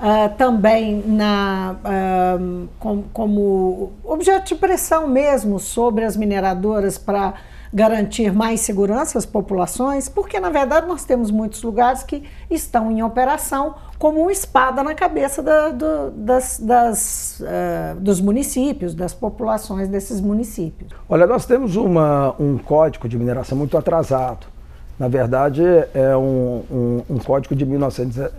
uh, 0.02 0.37
também 0.37 1.02
na, 1.06 1.76
uh, 1.76 2.68
com, 2.80 3.04
como 3.12 3.92
objeto 4.02 4.49
de 4.49 4.54
pressão 4.56 5.06
mesmo 5.06 5.61
sobre 5.61 6.04
as 6.04 6.16
mineradoras 6.16 6.99
para 6.99 7.35
garantir 7.75 8.35
mais 8.35 8.61
segurança 8.61 9.16
às 9.16 9.25
populações, 9.25 10.06
porque 10.06 10.38
na 10.38 10.50
verdade 10.50 10.87
nós 10.87 11.06
temos 11.06 11.30
muitos 11.30 11.62
lugares 11.62 12.02
que 12.02 12.23
estão 12.50 12.90
em 12.90 13.02
operação 13.02 13.76
como 13.99 14.21
uma 14.21 14.32
espada 14.32 14.82
na 14.82 14.94
cabeça 14.94 15.42
da, 15.42 15.71
do, 15.71 16.11
das, 16.11 16.61
das, 16.61 17.40
uh, 17.40 17.99
dos 17.99 18.21
municípios, 18.21 18.94
das 18.94 19.14
populações 19.14 19.88
desses 19.88 20.21
municípios. 20.21 20.90
Olha, 21.09 21.26
nós 21.26 21.47
temos 21.47 21.76
uma, 21.76 22.35
um 22.38 22.59
código 22.59 23.09
de 23.09 23.16
mineração 23.16 23.56
muito 23.56 23.78
atrasado. 23.78 24.52
Na 24.99 25.09
verdade, 25.09 25.62
é 25.94 26.14
um, 26.16 26.62
um, 26.71 27.02
um 27.11 27.18
código 27.18 27.56
de, 27.56 27.64
1900, 27.64 28.18
eh, 28.18 28.30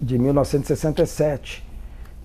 de 0.00 0.18
1967, 0.18 1.64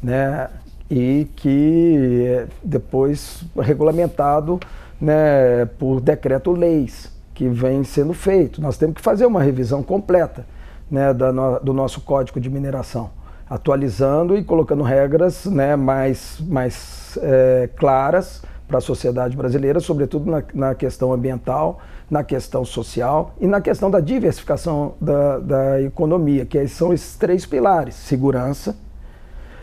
né? 0.01 0.49
e 0.89 1.27
que 1.35 2.45
depois 2.63 3.43
regulamentado 3.57 4.59
né, 4.99 5.65
por 5.79 5.99
decreto-leis 5.99 7.11
que 7.33 7.47
vem 7.47 7.83
sendo 7.83 8.13
feito. 8.13 8.61
Nós 8.61 8.77
temos 8.77 8.95
que 8.95 9.01
fazer 9.01 9.25
uma 9.25 9.41
revisão 9.41 9.83
completa 9.83 10.45
né, 10.89 11.11
no, 11.11 11.59
do 11.59 11.73
nosso 11.73 12.01
código 12.01 12.39
de 12.39 12.49
mineração, 12.49 13.09
atualizando 13.49 14.37
e 14.37 14.43
colocando 14.43 14.83
regras 14.83 15.45
né, 15.45 15.75
mais, 15.75 16.39
mais 16.39 17.17
é, 17.21 17.69
claras 17.75 18.41
para 18.67 18.77
a 18.77 18.81
sociedade 18.81 19.35
brasileira, 19.35 19.79
sobretudo 19.79 20.29
na, 20.29 20.43
na, 20.53 20.75
questão 20.75 21.11
ambiental, 21.13 21.81
na 22.09 22.23
questão 22.23 22.63
social 22.63 23.33
e 23.39 23.47
na 23.47 23.61
questão 23.61 23.89
da 23.89 23.99
diversificação 23.99 24.93
da, 25.01 25.39
da 25.39 25.81
economia, 25.81 26.45
que 26.45 26.67
são 26.67 26.93
esses 26.93 27.15
três 27.15 27.45
pilares: 27.45 27.95
segurança, 27.95 28.75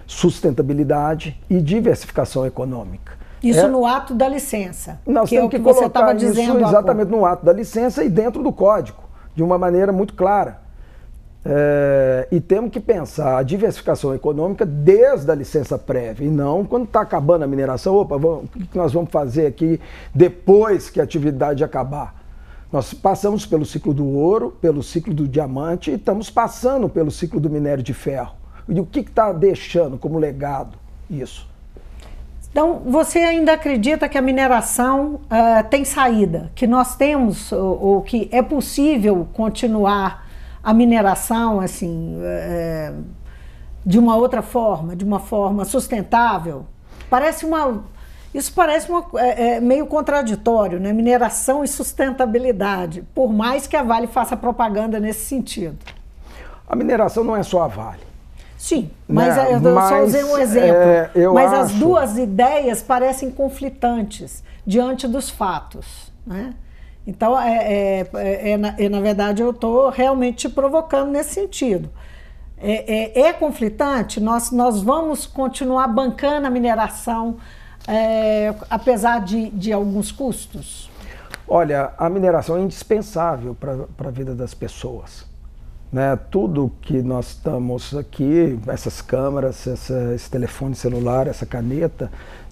sustentabilidade 0.06 1.40
e 1.48 1.60
diversificação 1.60 2.44
econômica. 2.46 3.12
Isso 3.42 3.60
é, 3.60 3.68
no 3.68 3.84
ato 3.84 4.14
da 4.14 4.28
licença. 4.28 5.00
Nós 5.06 5.28
que 5.28 5.36
temos 5.36 5.48
é 5.48 5.50
que, 5.50 5.58
que 5.58 5.64
colocar 5.64 6.14
isso 6.16 6.40
exatamente 6.40 7.10
no 7.10 7.26
ato 7.26 7.44
da 7.44 7.52
licença 7.52 8.04
e 8.04 8.08
dentro 8.08 8.42
do 8.42 8.52
código, 8.52 9.02
de 9.34 9.42
uma 9.42 9.58
maneira 9.58 9.92
muito 9.92 10.14
clara. 10.14 10.62
É, 11.44 12.28
e 12.30 12.40
temos 12.40 12.70
que 12.70 12.78
pensar 12.78 13.38
a 13.38 13.42
diversificação 13.42 14.14
econômica 14.14 14.64
desde 14.64 15.28
a 15.28 15.34
licença 15.34 15.76
prévia 15.76 16.24
e 16.24 16.30
não 16.30 16.64
quando 16.64 16.84
está 16.84 17.00
acabando 17.00 17.42
a 17.42 17.48
mineração. 17.48 17.96
Opa, 17.96 18.16
vamos, 18.16 18.44
o 18.44 18.48
que 18.48 18.78
nós 18.78 18.92
vamos 18.92 19.10
fazer 19.10 19.46
aqui 19.46 19.80
depois 20.14 20.88
que 20.88 21.00
a 21.00 21.04
atividade 21.04 21.64
acabar? 21.64 22.21
Nós 22.72 22.94
passamos 22.94 23.44
pelo 23.44 23.66
ciclo 23.66 23.92
do 23.92 24.06
ouro, 24.06 24.56
pelo 24.58 24.82
ciclo 24.82 25.12
do 25.12 25.28
diamante 25.28 25.90
e 25.90 25.94
estamos 25.94 26.30
passando 26.30 26.88
pelo 26.88 27.10
ciclo 27.10 27.38
do 27.38 27.50
minério 27.50 27.84
de 27.84 27.92
ferro. 27.92 28.34
E 28.66 28.80
o 28.80 28.86
que 28.86 29.00
está 29.00 29.30
deixando 29.30 29.98
como 29.98 30.18
legado 30.18 30.78
isso? 31.10 31.46
Então, 32.50 32.82
você 32.86 33.18
ainda 33.18 33.52
acredita 33.52 34.08
que 34.08 34.16
a 34.16 34.22
mineração 34.22 35.14
uh, 35.14 35.68
tem 35.70 35.84
saída, 35.84 36.50
que 36.54 36.66
nós 36.66 36.96
temos, 36.96 37.50
ou, 37.52 37.82
ou, 37.82 38.02
que 38.02 38.28
é 38.30 38.42
possível 38.42 39.26
continuar 39.32 40.26
a 40.62 40.72
mineração 40.72 41.60
assim, 41.60 42.16
uh, 42.16 43.04
de 43.84 43.98
uma 43.98 44.16
outra 44.16 44.42
forma, 44.42 44.94
de 44.94 45.04
uma 45.04 45.18
forma 45.18 45.64
sustentável? 45.64 46.66
Parece 47.08 47.44
uma. 47.44 47.84
Isso 48.34 48.52
parece 48.54 48.90
uma, 48.90 49.04
é, 49.16 49.56
é 49.56 49.60
meio 49.60 49.86
contraditório, 49.86 50.80
né? 50.80 50.92
Mineração 50.92 51.62
e 51.62 51.68
sustentabilidade, 51.68 53.04
por 53.14 53.32
mais 53.32 53.66
que 53.66 53.76
a 53.76 53.82
Vale 53.82 54.06
faça 54.06 54.36
propaganda 54.36 54.98
nesse 54.98 55.26
sentido. 55.26 55.78
A 56.66 56.74
mineração 56.74 57.22
não 57.22 57.36
é 57.36 57.42
só 57.42 57.62
a 57.62 57.68
Vale. 57.68 58.12
Sim, 58.56 58.90
mas 59.08 59.36
né? 59.36 59.54
eu 59.54 59.60
mas, 59.60 59.88
só 59.88 60.02
usei 60.04 60.24
um 60.24 60.38
exemplo. 60.38 60.76
É, 60.76 61.10
mas 61.34 61.52
acho... 61.52 61.62
as 61.62 61.72
duas 61.72 62.16
ideias 62.16 62.80
parecem 62.80 63.30
conflitantes 63.30 64.42
diante 64.64 65.08
dos 65.08 65.28
fatos. 65.28 66.12
Né? 66.24 66.54
Então, 67.06 67.38
é, 67.38 67.56
é, 67.56 68.10
é, 68.14 68.50
é 68.52 68.56
na, 68.56 68.74
é, 68.78 68.88
na, 68.88 69.00
verdade, 69.00 69.42
eu 69.42 69.50
estou 69.50 69.90
realmente 69.90 70.48
te 70.48 70.48
provocando 70.48 71.10
nesse 71.10 71.34
sentido. 71.34 71.90
é, 72.56 73.20
é, 73.20 73.28
é 73.28 73.32
conflitante? 73.32 74.20
Nós, 74.20 74.52
nós 74.52 74.80
vamos 74.80 75.26
continuar 75.26 75.88
bancando 75.88 76.46
a 76.46 76.50
mineração, 76.50 77.38
é, 77.86 78.54
apesar 78.70 79.20
de, 79.20 79.50
de 79.50 79.72
alguns 79.72 80.12
custos? 80.12 80.90
Olha, 81.46 81.92
a 81.98 82.08
mineração 82.08 82.56
é 82.56 82.60
indispensável 82.60 83.54
para 83.54 84.08
a 84.08 84.10
vida 84.10 84.34
das 84.34 84.54
pessoas. 84.54 85.26
Né? 85.92 86.16
Tudo 86.30 86.72
que 86.80 87.02
nós 87.02 87.28
estamos 87.28 87.94
aqui, 87.94 88.58
essas 88.66 89.02
câmeras, 89.02 89.66
essa, 89.66 90.14
esse 90.14 90.30
telefone 90.30 90.74
celular, 90.74 91.26
essa 91.26 91.44
caneta, 91.44 92.10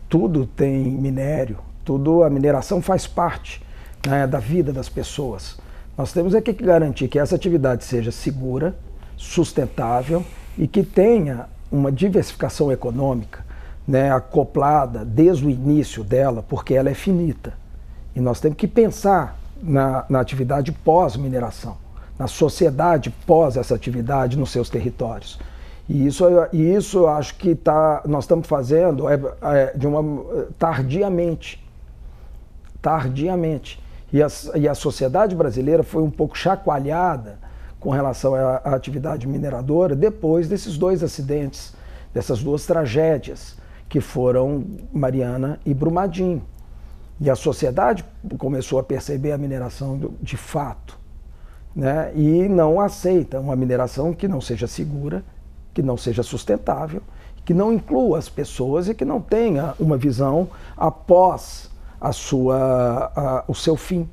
tudo 0.09 0.45
tem 0.45 0.91
minério, 0.91 1.59
tudo 1.85 2.23
a 2.23 2.29
mineração 2.29 2.83
faz 2.83 3.07
parte 3.07 3.63
né, 4.07 4.27
da 4.27 4.39
vida 4.39 4.73
das 4.73 4.89
pessoas. 4.89 5.59
Nós 5.97 6.13
temos 6.13 6.35
aqui 6.35 6.53
que 6.53 6.65
garantir 6.65 7.09
que 7.09 7.19
essa 7.19 7.37
atividade 7.37 7.85
seja 7.85 8.11
segura, 8.11 8.75
sustentável 9.17 10.25
e 10.59 10.67
que 10.67 10.83
tenha 10.83 11.47
uma 11.71 11.93
diversificação 11.93 12.73
econômica 12.73 13.45
né, 13.91 14.13
acoplada 14.13 15.05
desde 15.05 15.45
o 15.45 15.51
início 15.51 16.05
dela, 16.05 16.45
porque 16.49 16.75
ela 16.75 16.89
é 16.89 16.95
finita. 16.95 17.55
E 18.15 18.21
nós 18.21 18.39
temos 18.39 18.57
que 18.57 18.69
pensar 18.69 19.37
na, 19.61 20.05
na 20.09 20.21
atividade 20.21 20.71
pós-mineração, 20.71 21.77
na 22.17 22.29
sociedade 22.29 23.11
pós 23.27 23.57
essa 23.57 23.75
atividade 23.75 24.39
nos 24.39 24.51
seus 24.51 24.71
territórios. 24.71 25.41
E 25.89 26.07
isso, 26.07 26.25
e 26.53 26.73
isso 26.73 27.09
acho 27.09 27.35
que 27.35 27.53
tá, 27.57 28.03
nós 28.07 28.23
estamos 28.23 28.47
fazendo 28.47 29.09
é, 29.09 29.21
é, 29.43 29.77
de 29.77 29.89
uma 29.89 30.25
tardiamente. 30.57 31.61
Tardiamente. 32.81 33.83
E 34.13 34.23
a, 34.23 34.29
e 34.55 34.69
a 34.69 34.75
sociedade 34.75 35.35
brasileira 35.35 35.83
foi 35.83 36.03
um 36.03 36.11
pouco 36.11 36.39
chacoalhada 36.39 37.41
com 37.81 37.91
relação 37.91 38.37
à 38.37 38.73
atividade 38.73 39.27
mineradora 39.27 39.97
depois 39.97 40.49
desses 40.49 40.79
dois 40.79 41.03
acidentes, 41.03 41.75
dessas 42.15 42.41
duas 42.41 42.65
tragédias, 42.67 43.59
que 43.91 44.01
foram 44.01 44.65
Mariana 44.93 45.59
e 45.67 45.75
Brumadinho. 45.75 46.43
E 47.21 47.29
a 47.29 47.35
sociedade 47.35 48.05
começou 48.39 48.79
a 48.79 48.83
perceber 48.83 49.33
a 49.33 49.37
mineração 49.37 50.01
de 50.23 50.37
fato. 50.37 50.97
Né? 51.75 52.13
E 52.15 52.49
não 52.49 52.81
aceita 52.81 53.41
uma 53.41 53.57
mineração 53.57 54.15
que 54.15 54.29
não 54.29 54.41
seja 54.41 54.69
segura, 54.69 55.25
que 55.75 55.83
não 55.83 55.97
seja 55.97 56.23
sustentável, 56.23 57.03
que 57.45 57.53
não 57.53 57.73
inclua 57.73 58.19
as 58.19 58.29
pessoas 58.29 58.89
e 58.89 58.95
que 58.95 59.05
não 59.05 59.21
tenha 59.21 59.75
uma 59.79 59.97
visão 59.97 60.49
após 60.77 61.69
a 62.01 62.13
sua, 62.13 63.13
a, 63.15 63.45
o 63.49 63.55
seu 63.55 63.77
fim. 63.77 64.09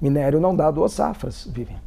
Minério 0.00 0.38
não 0.38 0.54
dá 0.54 0.70
duas 0.70 0.92
safras, 0.92 1.48
Vivian. 1.50 1.80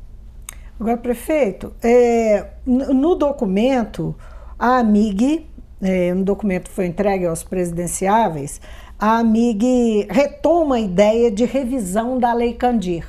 Agora, 0.79 0.98
prefeito, 0.98 1.74
é, 1.82 2.53
no 2.65 3.15
documento, 3.15 4.15
a 4.58 4.79
AMIG, 4.79 5.48
é, 5.84 6.13
um 6.13 6.24
documento 6.24 6.70
que 6.70 6.75
foi 6.75 6.88
entregue 6.88 7.25
aos 7.25 7.44
presidenciáveis, 7.44 8.62
a 8.98 9.18
AMIG 9.18 10.08
retoma 10.10 10.75
a 10.75 10.80
ideia 10.80 11.30
de 11.30 11.46
revisão 11.46 12.18
da 12.18 12.34
Lei 12.34 12.54
Candir. 12.54 13.06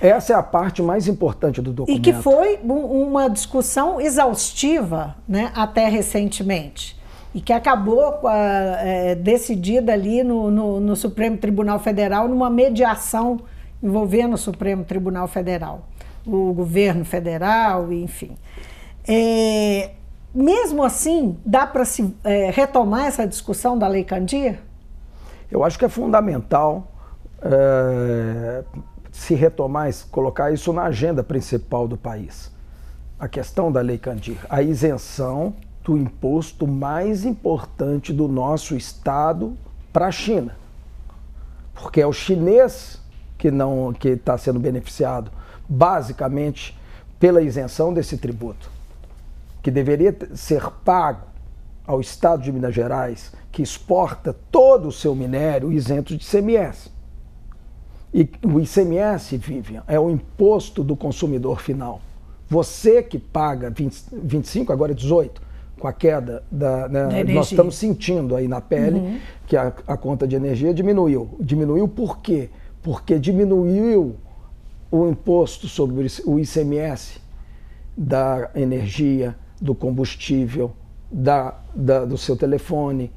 Essa 0.00 0.34
é 0.34 0.36
a 0.36 0.42
parte 0.42 0.82
mais 0.82 1.08
importante 1.08 1.62
do 1.62 1.72
documento. 1.72 1.98
E 1.98 2.02
que 2.02 2.12
foi 2.12 2.58
uma 2.62 3.28
discussão 3.28 4.00
exaustiva 4.00 5.16
né, 5.26 5.50
até 5.54 5.88
recentemente. 5.88 6.94
E 7.34 7.40
que 7.40 7.52
acabou 7.52 8.20
é, 8.28 9.14
decidida 9.14 9.92
ali 9.92 10.22
no, 10.22 10.50
no, 10.50 10.80
no 10.80 10.94
Supremo 10.94 11.38
Tribunal 11.38 11.78
Federal, 11.78 12.28
numa 12.28 12.50
mediação 12.50 13.40
envolvendo 13.82 14.34
o 14.34 14.38
Supremo 14.38 14.84
Tribunal 14.84 15.26
Federal, 15.26 15.88
o 16.26 16.52
governo 16.52 17.04
federal, 17.04 17.92
enfim. 17.92 18.32
É, 19.06 19.90
mesmo 20.34 20.82
assim, 20.82 21.38
dá 21.44 21.66
para 21.66 21.84
se 21.84 22.14
é, 22.24 22.50
retomar 22.50 23.06
essa 23.06 23.26
discussão 23.26 23.78
da 23.78 23.86
Lei 23.86 24.04
Candir? 24.04 24.58
Eu 25.50 25.62
acho 25.62 25.78
que 25.78 25.84
é 25.84 25.88
fundamental 25.88 26.90
é, 27.40 28.64
se 29.12 29.34
retomar, 29.34 29.88
colocar 30.10 30.52
isso 30.52 30.72
na 30.72 30.84
agenda 30.84 31.22
principal 31.22 31.86
do 31.86 31.96
país. 31.96 32.52
A 33.18 33.28
questão 33.28 33.70
da 33.70 33.80
Lei 33.80 33.96
Candir, 33.96 34.38
a 34.50 34.60
isenção 34.60 35.54
do 35.84 35.96
imposto 35.96 36.66
mais 36.66 37.24
importante 37.24 38.12
do 38.12 38.26
nosso 38.26 38.74
Estado 38.74 39.56
para 39.92 40.06
a 40.06 40.10
China. 40.10 40.56
Porque 41.74 42.00
é 42.00 42.06
o 42.06 42.12
chinês 42.12 43.00
que 43.36 43.50
não 43.50 43.92
que 43.92 44.08
está 44.08 44.36
sendo 44.38 44.58
beneficiado 44.58 45.30
basicamente 45.68 46.76
pela 47.20 47.42
isenção 47.42 47.92
desse 47.92 48.16
tributo, 48.16 48.70
que 49.64 49.70
deveria 49.70 50.14
ser 50.34 50.70
pago 50.84 51.26
ao 51.86 51.98
Estado 51.98 52.42
de 52.42 52.52
Minas 52.52 52.74
Gerais, 52.74 53.32
que 53.50 53.62
exporta 53.62 54.36
todo 54.52 54.88
o 54.88 54.92
seu 54.92 55.14
minério 55.14 55.72
isento 55.72 56.14
de 56.14 56.22
ICMS. 56.22 56.90
E 58.12 58.28
o 58.44 58.60
ICMS, 58.60 59.38
Vivian, 59.38 59.82
é 59.88 59.98
o 59.98 60.10
imposto 60.10 60.84
do 60.84 60.94
consumidor 60.94 61.62
final. 61.62 62.02
Você 62.46 63.02
que 63.02 63.18
paga 63.18 63.70
20, 63.70 64.02
25, 64.12 64.70
agora 64.70 64.94
18, 64.94 65.40
com 65.80 65.88
a 65.88 65.94
queda 65.94 66.44
da. 66.52 66.86
Né, 66.86 67.24
nós 67.24 67.50
estamos 67.50 67.74
sentindo 67.74 68.36
aí 68.36 68.46
na 68.46 68.60
pele 68.60 68.98
uhum. 68.98 69.18
que 69.46 69.56
a, 69.56 69.72
a 69.86 69.96
conta 69.96 70.28
de 70.28 70.36
energia 70.36 70.74
diminuiu. 70.74 71.36
Diminuiu 71.40 71.88
por 71.88 72.18
quê? 72.18 72.50
Porque 72.82 73.18
diminuiu 73.18 74.16
o 74.90 75.08
imposto 75.08 75.66
sobre 75.66 76.06
o 76.26 76.38
ICMS 76.38 77.18
da 77.96 78.50
energia, 78.54 79.34
do 79.64 79.74
combustível, 79.74 80.72
da, 81.10 81.54
da, 81.74 82.04
do 82.04 82.18
seu 82.18 82.36
telefone. 82.36 83.10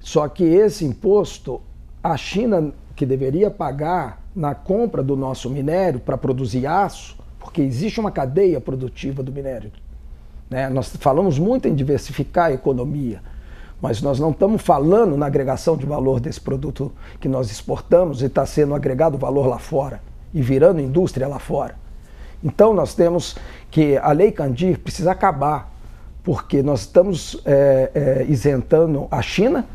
Só 0.00 0.26
que 0.28 0.42
esse 0.42 0.84
imposto, 0.84 1.62
a 2.02 2.16
China, 2.16 2.72
que 2.96 3.06
deveria 3.06 3.48
pagar 3.48 4.20
na 4.34 4.56
compra 4.56 5.04
do 5.04 5.16
nosso 5.16 5.48
minério 5.48 6.00
para 6.00 6.18
produzir 6.18 6.66
aço, 6.66 7.16
porque 7.38 7.62
existe 7.62 8.00
uma 8.00 8.10
cadeia 8.10 8.60
produtiva 8.60 9.22
do 9.22 9.30
minério. 9.30 9.70
Né? 10.50 10.68
Nós 10.68 10.88
falamos 10.96 11.38
muito 11.38 11.68
em 11.68 11.74
diversificar 11.76 12.46
a 12.46 12.52
economia, 12.52 13.22
mas 13.80 14.02
nós 14.02 14.18
não 14.18 14.32
estamos 14.32 14.62
falando 14.62 15.16
na 15.16 15.26
agregação 15.26 15.76
de 15.76 15.86
valor 15.86 16.18
desse 16.18 16.40
produto 16.40 16.90
que 17.20 17.28
nós 17.28 17.52
exportamos 17.52 18.20
e 18.20 18.26
está 18.26 18.44
sendo 18.44 18.74
agregado 18.74 19.16
valor 19.16 19.46
lá 19.46 19.60
fora 19.60 20.02
e 20.32 20.42
virando 20.42 20.80
indústria 20.80 21.28
lá 21.28 21.38
fora. 21.38 21.76
Então 22.42 22.74
nós 22.74 22.94
temos 22.94 23.36
que 23.70 23.96
a 23.96 24.10
lei 24.10 24.32
Candir 24.32 24.80
precisa 24.80 25.12
acabar 25.12 25.73
porque 26.24 26.62
nós 26.62 26.80
estamos 26.80 27.40
é, 27.44 27.90
é, 27.94 28.26
isentando 28.26 29.06
a 29.10 29.20
China, 29.20 29.66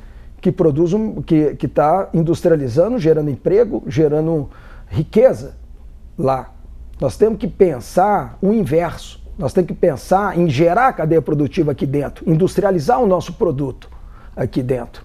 que 0.42 0.52
produz 0.52 0.94
um, 0.94 1.22
que 1.22 1.56
está 1.62 2.10
industrializando, 2.14 2.98
gerando 2.98 3.30
emprego, 3.30 3.84
gerando 3.86 4.50
riqueza 4.88 5.56
lá. 6.18 6.52
Nós 7.00 7.16
temos 7.16 7.38
que 7.38 7.48
pensar 7.48 8.38
o 8.42 8.52
inverso. 8.52 9.22
Nós 9.38 9.54
temos 9.54 9.68
que 9.68 9.74
pensar 9.74 10.38
em 10.38 10.50
gerar 10.50 10.88
a 10.88 10.94
cadeia 10.94 11.22
produtiva 11.22 11.72
aqui 11.72 11.86
dentro, 11.86 12.30
industrializar 12.30 13.00
o 13.00 13.06
nosso 13.06 13.34
produto 13.34 13.90
aqui 14.36 14.64
dentro. 14.64 15.04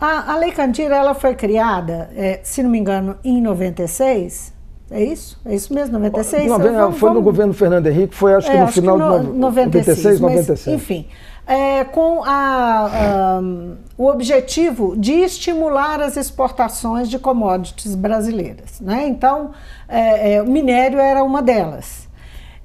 A, 0.00 0.32
a 0.32 0.36
Lei 0.36 0.50
Candira 0.50 0.96
ela 0.96 1.14
foi 1.14 1.34
criada, 1.34 2.10
é, 2.14 2.40
se 2.42 2.62
não 2.62 2.70
me 2.70 2.78
engano, 2.78 3.16
em 3.22 3.40
96 3.40 4.52
é 4.90 5.04
isso? 5.04 5.38
É 5.44 5.54
isso 5.54 5.72
mesmo, 5.72 5.92
96? 5.92 6.46
Não, 6.48 6.58
vamos, 6.58 6.98
foi 6.98 7.12
no 7.12 7.22
governo 7.22 7.52
Fernando 7.52 7.86
Henrique, 7.86 8.14
foi 8.14 8.34
acho 8.34 8.48
é, 8.48 8.52
que 8.52 8.58
no 8.58 8.68
final 8.68 9.20
de 9.20 9.26
no, 9.28 9.34
96, 9.34 10.20
96, 10.20 10.20
97. 10.20 10.70
Enfim, 10.70 11.06
é, 11.46 11.84
com 11.84 12.22
a, 12.24 13.40
um, 13.42 13.76
o 13.96 14.06
objetivo 14.06 14.96
de 14.96 15.12
estimular 15.12 16.00
as 16.00 16.16
exportações 16.16 17.08
de 17.08 17.18
commodities 17.18 17.94
brasileiras. 17.94 18.80
Né? 18.80 19.06
Então, 19.06 19.52
é, 19.88 20.34
é, 20.34 20.42
o 20.42 20.46
minério 20.46 20.98
era 20.98 21.22
uma 21.22 21.40
delas. 21.40 22.08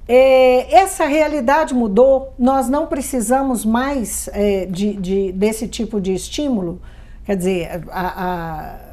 É, 0.08 0.72
essa 0.72 1.06
realidade 1.06 1.74
mudou, 1.74 2.32
nós 2.38 2.68
não 2.68 2.86
precisamos 2.86 3.64
mais 3.64 4.28
é, 4.32 4.66
de, 4.66 4.94
de, 4.94 5.32
desse 5.32 5.66
tipo 5.66 6.00
de 6.00 6.14
estímulo. 6.14 6.80
Quer 7.24 7.36
dizer, 7.36 7.82
a, 7.90 8.24
a 8.24 8.85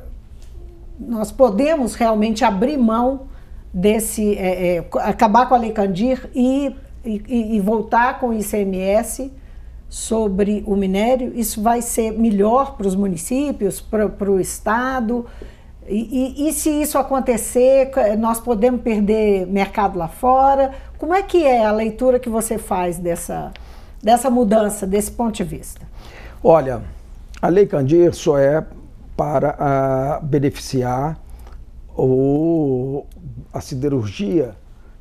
nós 1.08 1.32
podemos 1.32 1.96
realmente 1.96 2.44
abrir 2.44 2.78
mão 2.78 3.28
desse, 3.74 4.36
é, 4.38 4.78
é, 4.78 4.86
acabar 5.00 5.48
com 5.48 5.56
a 5.56 5.58
Lei 5.58 5.72
Candir 5.72 6.30
e, 6.36 6.76
e, 7.04 7.56
e, 7.58 7.60
voltar 7.60 8.20
com 8.20 8.30
o 8.30 8.34
ICMS 8.34 9.32
sobre 9.90 10.64
o 10.66 10.76
minério, 10.76 11.34
isso 11.36 11.62
vai 11.62 11.82
ser 11.82 12.12
melhor 12.12 12.76
para 12.76 12.88
os 12.88 12.96
municípios, 12.96 13.82
para 13.82 14.32
o 14.32 14.40
Estado. 14.40 15.26
E, 15.88 16.48
e, 16.48 16.54
se 16.54 16.70
isso 16.70 16.98
acontecer, 16.98 17.92
nós 18.18 18.40
podemos 18.40 18.82
perder 18.82 19.46
mercado 19.48 19.98
lá 19.98 20.08
fora. 20.08 20.72
Como 20.98 21.14
é 21.14 21.22
que 21.22 21.46
é 21.46 21.66
a 21.66 21.72
leitura 21.72 22.20
que 22.20 22.30
você 22.30 22.58
faz 22.58 22.98
dessa, 22.98 23.52
dessa 24.02 24.30
mudança, 24.30 24.88
desse 24.88 25.12
ponto 25.12 25.36
de 25.36 25.44
vista? 25.44 25.82
Olha, 26.44 26.82
a 27.42 27.50
Lei 27.50 27.66
Candir 27.66 28.14
só 28.14 28.38
é 28.38 28.66
para 29.16 29.56
a, 29.60 30.20
beneficiar 30.22 31.18
o, 31.96 33.06
a 33.54 33.62
siderurgia 33.62 34.56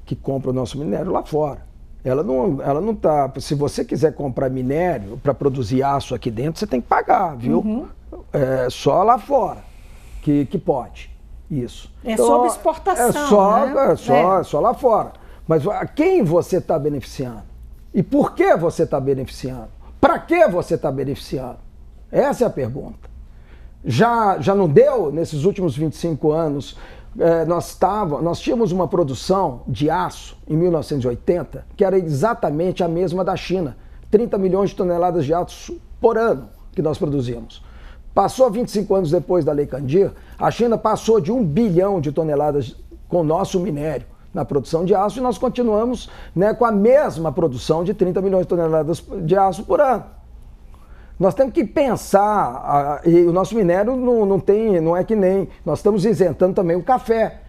que 0.05 0.15
compra 0.15 0.51
o 0.51 0.53
nosso 0.53 0.79
minério 0.79 1.11
lá 1.11 1.23
fora. 1.23 1.61
Ela 2.05 2.23
não, 2.23 2.61
ela 2.61 2.81
não 2.81 2.95
tá. 2.95 3.33
Se 3.39 3.55
você 3.55 3.85
quiser 3.85 4.15
comprar 4.15 4.51
minério 4.51 5.19
para 5.23 5.33
produzir 5.33 5.83
aço 5.83 6.15
aqui 6.15 6.31
dentro, 6.31 6.59
você 6.59 6.67
tem 6.67 6.81
que 6.81 6.89
pagar, 6.89 7.37
viu? 7.37 7.61
Uhum. 7.61 7.87
É 8.33 8.69
só 8.69 9.03
lá 9.03 9.19
fora 9.19 9.59
que, 10.23 10.47
que 10.47 10.59
pode. 10.59 11.11
Isso. 11.51 11.93
É 12.05 12.13
então, 12.13 12.27
sobre 12.27 12.49
exportação. 12.49 13.09
É 13.09 13.13
só, 13.13 13.67
né? 13.67 13.93
é 13.93 13.97
só, 13.97 14.41
é. 14.41 14.45
só 14.45 14.61
lá 14.61 14.75
fora. 14.75 15.13
Mas 15.47 15.67
a 15.67 15.87
quem 15.87 16.23
você 16.23 16.57
está 16.57 16.79
beneficiando? 16.79 17.43
E 17.95 18.03
por 18.03 18.35
que 18.35 18.57
você 18.57 18.85
está 18.85 18.99
beneficiando? 18.99 19.69
Para 20.01 20.19
que 20.19 20.49
você 20.49 20.75
está 20.75 20.91
beneficiando? 20.91 21.59
Essa 22.11 22.45
é 22.45 22.47
a 22.47 22.51
pergunta. 22.51 23.12
Já, 23.85 24.39
já 24.41 24.55
não 24.55 24.69
deu 24.69 25.11
nesses 25.11 25.45
últimos 25.45 25.77
25 25.77 26.31
anos 26.31 26.77
é, 27.19 27.45
nós, 27.45 27.75
tava, 27.75 28.23
nós 28.23 28.41
tínhamos 28.41 28.73
uma 28.73 28.89
produção 28.89 29.63
de 29.67 29.91
aço 29.91 30.37
em 30.49 30.57
1980 30.57 31.67
que 31.77 31.85
era 31.85 31.99
exatamente 31.99 32.83
a 32.83 32.89
mesma 32.89 33.25
da 33.25 33.37
China. 33.37 33.77
30 34.11 34.39
milhões 34.39 34.71
de 34.71 34.77
toneladas 34.77 35.25
de 35.25 35.35
aço 35.35 35.79
por 36.01 36.17
ano 36.17 36.49
que 36.73 36.83
nós 36.83 36.99
produzíamos. 36.99 37.63
Passou 38.15 38.51
25 38.51 38.95
anos 38.95 39.11
depois 39.11 39.45
da 39.45 39.53
Lei 39.53 39.67
Candir, 39.67 40.13
a 40.39 40.51
China 40.51 40.77
passou 40.77 41.19
de 41.21 41.33
um 41.33 41.43
bilhão 41.43 42.01
de 42.01 42.13
toneladas 42.13 42.77
com 43.09 43.23
nosso 43.23 43.59
minério 43.59 44.07
na 44.33 44.45
produção 44.45 44.85
de 44.85 44.95
aço 44.95 45.19
e 45.19 45.23
nós 45.23 45.39
continuamos 45.39 46.09
né, 46.35 46.55
com 46.55 46.65
a 46.65 46.73
mesma 46.73 47.33
produção 47.33 47.85
de 47.85 47.95
30 47.95 48.21
milhões 48.23 48.43
de 48.43 48.49
toneladas 48.49 49.03
de 49.23 49.37
aço 49.37 49.65
por 49.65 49.81
ano. 49.81 50.05
Nós 51.19 51.35
temos 51.35 51.53
que 51.53 51.65
pensar, 51.65 53.01
e 53.05 53.21
o 53.23 53.33
nosso 53.33 53.55
minério 53.55 53.97
não, 53.97 54.27
não 54.27 54.41
tem, 54.41 54.81
não 54.81 54.97
é 54.97 55.05
que 55.05 55.15
nem. 55.15 55.49
Nós 55.65 55.79
estamos 55.79 56.05
isentando 56.05 56.55
também 56.55 56.77
o 56.77 56.83
café. 56.83 57.41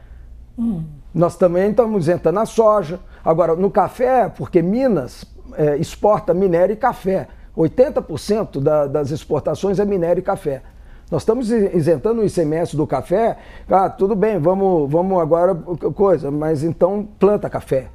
Hum. 0.58 0.84
Nós 1.14 1.36
também 1.36 1.70
estamos 1.70 2.04
isentando 2.04 2.40
a 2.40 2.46
soja. 2.46 3.00
Agora, 3.24 3.56
no 3.56 3.72
café, 3.72 4.30
porque 4.30 4.62
Minas 4.62 5.26
é, 5.56 5.78
exporta 5.78 6.34
minério 6.34 6.74
e 6.74 6.76
café. 6.76 7.28
80% 7.58 8.60
da, 8.60 8.88
das 8.88 9.12
exportações 9.12 9.80
é 9.80 9.86
minério 9.86 10.20
e 10.20 10.24
café. 10.24 10.62
Nós 11.12 11.22
estamos 11.22 11.52
isentando 11.52 12.22
o 12.22 12.26
ICMS 12.26 12.76
do 12.76 12.88
café. 12.88 13.38
Ah, 13.70 13.90
tudo 13.90 14.16
bem, 14.16 14.40
vamos, 14.40 14.90
vamos 14.90 15.22
agora 15.22 15.54
coisa, 15.54 16.32
mas 16.32 16.64
então 16.64 17.08
planta 17.20 17.50
café. 17.50 17.90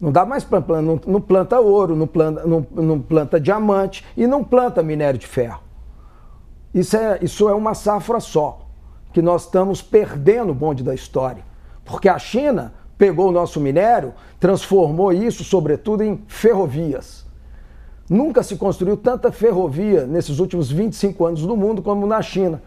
Não 0.00 0.12
dá 0.12 0.26
mais 0.26 0.44
para 0.44 0.82
não, 0.82 1.00
não, 1.06 1.20
planta 1.20 1.58
ouro, 1.58 1.96
não 1.96 2.06
planta, 2.06 2.46
não, 2.46 2.66
não 2.70 3.00
planta 3.00 3.40
diamante 3.40 4.04
e 4.16 4.26
não 4.26 4.44
planta 4.44 4.82
minério 4.82 5.18
de 5.18 5.26
ferro. 5.26 5.60
Isso 6.74 6.96
é, 6.96 7.18
isso 7.22 7.48
é 7.48 7.54
uma 7.54 7.74
safra 7.74 8.20
só, 8.20 8.66
que 9.12 9.22
nós 9.22 9.44
estamos 9.44 9.80
perdendo 9.80 10.50
o 10.50 10.54
bonde 10.54 10.82
da 10.82 10.94
história. 10.94 11.42
Porque 11.82 12.08
a 12.08 12.18
China 12.18 12.74
pegou 12.98 13.28
o 13.28 13.32
nosso 13.32 13.58
minério, 13.58 14.12
transformou 14.38 15.12
isso, 15.12 15.42
sobretudo, 15.42 16.02
em 16.02 16.22
ferrovias. 16.28 17.24
Nunca 18.08 18.42
se 18.42 18.56
construiu 18.56 18.96
tanta 18.98 19.32
ferrovia 19.32 20.06
nesses 20.06 20.38
últimos 20.38 20.70
25 20.70 21.24
anos 21.24 21.42
no 21.42 21.56
mundo 21.56 21.80
como 21.80 22.06
na 22.06 22.20
China. 22.20 22.62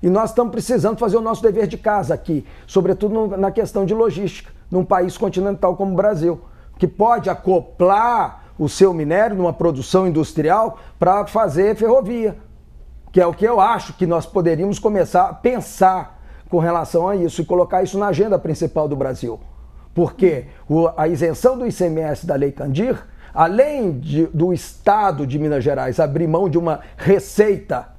E 0.00 0.08
nós 0.08 0.30
estamos 0.30 0.52
precisando 0.52 0.98
fazer 0.98 1.16
o 1.16 1.20
nosso 1.20 1.42
dever 1.42 1.66
de 1.66 1.76
casa 1.76 2.14
aqui, 2.14 2.46
sobretudo 2.66 3.36
na 3.36 3.50
questão 3.50 3.84
de 3.84 3.92
logística, 3.92 4.52
num 4.70 4.84
país 4.84 5.18
continental 5.18 5.76
como 5.76 5.92
o 5.92 5.96
Brasil 5.96 6.40
que 6.80 6.88
pode 6.88 7.28
acoplar 7.28 8.46
o 8.58 8.66
seu 8.66 8.94
minério 8.94 9.36
numa 9.36 9.52
produção 9.52 10.08
industrial 10.08 10.78
para 10.98 11.26
fazer 11.26 11.76
ferrovia, 11.76 12.38
que 13.12 13.20
é 13.20 13.26
o 13.26 13.34
que 13.34 13.44
eu 13.44 13.60
acho 13.60 13.92
que 13.92 14.06
nós 14.06 14.24
poderíamos 14.24 14.78
começar 14.78 15.28
a 15.28 15.34
pensar 15.34 16.18
com 16.48 16.58
relação 16.58 17.06
a 17.06 17.14
isso 17.14 17.42
e 17.42 17.44
colocar 17.44 17.82
isso 17.82 17.98
na 17.98 18.06
agenda 18.06 18.38
principal 18.38 18.88
do 18.88 18.96
Brasil. 18.96 19.38
Porque 19.94 20.46
a 20.96 21.06
isenção 21.06 21.58
do 21.58 21.66
ICMS 21.66 22.26
da 22.26 22.34
Lei 22.34 22.50
Candir, 22.50 23.06
além 23.34 23.98
de, 23.98 24.26
do 24.28 24.50
Estado 24.50 25.26
de 25.26 25.38
Minas 25.38 25.62
Gerais 25.62 26.00
abrir 26.00 26.26
mão 26.26 26.48
de 26.48 26.56
uma 26.56 26.80
receita 26.96 27.90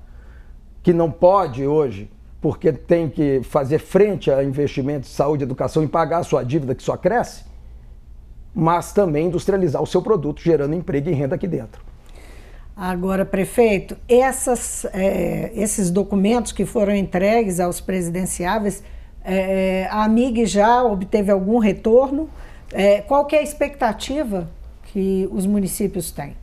que 0.82 0.91
não 0.91 1.12
pode 1.12 1.67
hoje, 1.67 2.12
porque 2.41 2.74
tem 2.74 3.08
que 3.08 3.41
fazer 3.44 3.78
frente 3.78 4.32
a 4.32 4.44
investimentos 4.44 5.12
de 5.12 5.15
saúde 5.15 5.44
e 5.44 5.46
educação 5.46 5.84
e 5.84 5.88
pagar 5.88 6.17
a 6.17 6.24
sua 6.24 6.44
dívida 6.44 6.74
que 6.74 6.82
só 6.82 6.98
cresce, 6.98 7.51
mas 8.54 8.92
também 8.92 9.28
industrializar 9.28 9.82
o 9.82 9.88
seu 9.88 10.02
produto, 10.02 10.42
gerando 10.42 10.76
emprego 10.76 11.10
e 11.10 11.14
renda 11.14 11.36
aqui 11.36 11.48
dentro. 11.48 11.82
Agora, 12.76 13.26
prefeito, 13.26 13.96
essas, 14.08 14.86
é, 14.94 15.52
esses 15.54 15.92
documentos 15.92 16.52
que 16.52 16.66
foram 16.66 16.96
entregues 16.96 17.60
aos 17.60 17.80
presidenciáveis, 17.80 18.84
é, 19.24 19.88
a 19.92 20.04
AMIG 20.06 20.46
já 20.46 20.84
obteve 20.84 21.32
algum 21.32 21.60
retorno? 21.60 22.30
É, 22.74 23.02
qual 23.02 23.26
que 23.26 23.36
é 23.36 23.40
a 23.40 23.44
expectativa 23.44 24.50
que 24.86 25.30
os 25.32 25.46
municípios 25.46 26.12
têm? 26.12 26.36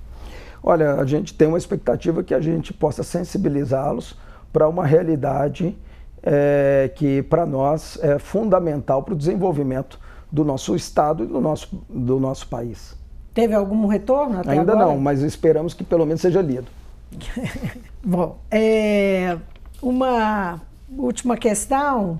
Olha, 0.62 0.94
a 0.94 1.04
gente 1.06 1.34
tem 1.34 1.48
uma 1.48 1.58
expectativa 1.58 2.22
que 2.22 2.34
a 2.34 2.40
gente 2.40 2.72
possa 2.72 3.02
sensibilizá-los 3.02 4.16
para 4.52 4.68
uma 4.68 4.84
realidade 4.84 5.76
é, 6.22 6.90
que, 6.94 7.22
para 7.22 7.46
nós, 7.46 7.98
é 8.02 8.18
fundamental 8.18 9.02
para 9.02 9.14
o 9.14 9.16
desenvolvimento 9.16 9.98
do 10.30 10.44
nosso 10.44 10.76
estado 10.76 11.24
e 11.24 11.26
do 11.26 11.40
nosso, 11.40 11.82
do 11.88 12.20
nosso 12.20 12.46
país. 12.48 12.96
Teve 13.32 13.54
algum 13.54 13.86
retorno 13.86 14.40
até 14.40 14.50
Ainda 14.50 14.72
agora? 14.72 14.86
não, 14.86 14.98
mas 14.98 15.22
esperamos 15.22 15.74
que 15.74 15.84
pelo 15.84 16.04
menos 16.04 16.20
seja 16.20 16.42
lido. 16.42 16.66
Bom, 18.04 18.38
é, 18.50 19.36
uma 19.82 20.60
última 20.96 21.36
questão. 21.36 22.18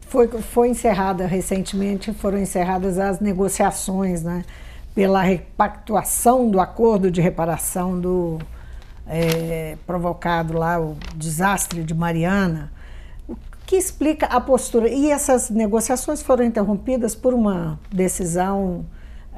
Foi, 0.00 0.28
foi 0.28 0.68
encerrada 0.68 1.26
recentemente, 1.26 2.12
foram 2.12 2.38
encerradas 2.38 2.98
as 2.98 3.20
negociações 3.20 4.22
né, 4.22 4.44
pela 4.94 5.22
repactuação 5.22 6.48
do 6.48 6.60
acordo 6.60 7.10
de 7.10 7.20
reparação 7.20 7.98
do 7.98 8.38
é, 9.06 9.76
provocado 9.86 10.56
lá, 10.56 10.80
o 10.80 10.96
desastre 11.16 11.82
de 11.82 11.94
Mariana 11.94 12.70
que 13.66 13.76
explica 13.76 14.26
a 14.26 14.40
postura. 14.40 14.88
E 14.88 15.10
essas 15.10 15.50
negociações 15.50 16.22
foram 16.22 16.44
interrompidas 16.44 17.14
por 17.14 17.34
uma 17.34 17.78
decisão 17.90 18.84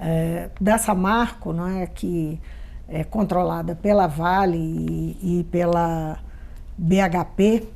é, 0.01 0.51
da 0.61 0.79
Samarco, 0.79 1.53
não 1.53 1.67
é, 1.67 1.87
que 1.87 2.41
é 2.89 3.05
controlada 3.05 3.75
pela 3.75 4.07
Vale 4.07 4.59
e, 4.59 5.41
e 5.41 5.45
pela 5.45 6.19
BHP. 6.77 7.69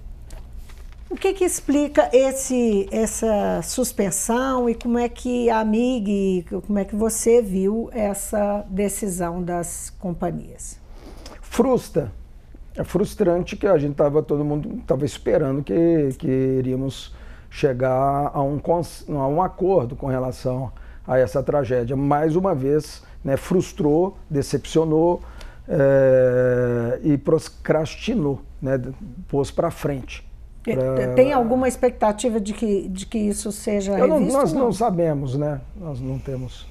O 1.08 1.16
que, 1.16 1.32
que 1.32 1.44
explica 1.44 2.08
esse, 2.12 2.88
essa 2.92 3.60
suspensão 3.62 4.70
e 4.70 4.76
como 4.76 4.96
é 4.96 5.08
que 5.08 5.50
a 5.50 5.64
MIG, 5.64 6.46
como 6.64 6.78
é 6.78 6.84
que 6.84 6.94
você 6.94 7.42
viu 7.42 7.90
essa 7.92 8.64
decisão 8.70 9.42
das 9.42 9.90
companhias? 9.98 10.78
Frustra, 11.42 12.12
é 12.76 12.84
frustrante 12.84 13.56
que 13.56 13.66
a 13.66 13.76
gente 13.78 13.92
estava 13.92 14.22
todo 14.22 14.44
mundo 14.44 14.78
estava 14.80 15.04
esperando 15.04 15.62
que, 15.62 16.10
que 16.18 16.28
iríamos 16.28 17.14
chegar 17.50 18.30
a 18.32 18.40
um, 18.42 18.60
a 19.08 19.26
um 19.26 19.42
acordo 19.42 19.96
com 19.96 20.06
relação 20.06 20.70
a 21.06 21.18
essa 21.18 21.42
tragédia. 21.42 21.96
Mais 21.96 22.36
uma 22.36 22.54
vez, 22.54 23.02
né, 23.24 23.36
frustrou, 23.36 24.16
decepcionou 24.30 25.20
é, 25.68 27.00
e 27.02 27.18
procrastinou, 27.18 28.40
né, 28.62 28.80
pôs 29.26 29.50
para 29.50 29.70
frente. 29.70 30.24
Pra... 30.62 31.14
Tem 31.14 31.32
alguma 31.32 31.66
expectativa 31.66 32.38
de 32.38 32.52
que, 32.52 32.86
de 32.88 33.06
que 33.06 33.18
isso 33.18 33.50
seja 33.50 33.96
revisto? 33.96 34.14
Não, 34.14 34.20
nós 34.20 34.52
não? 34.52 34.64
não 34.64 34.72
sabemos, 34.72 35.34
né? 35.34 35.60
Nós 35.74 36.00
não 36.00 36.18
temos 36.18 36.69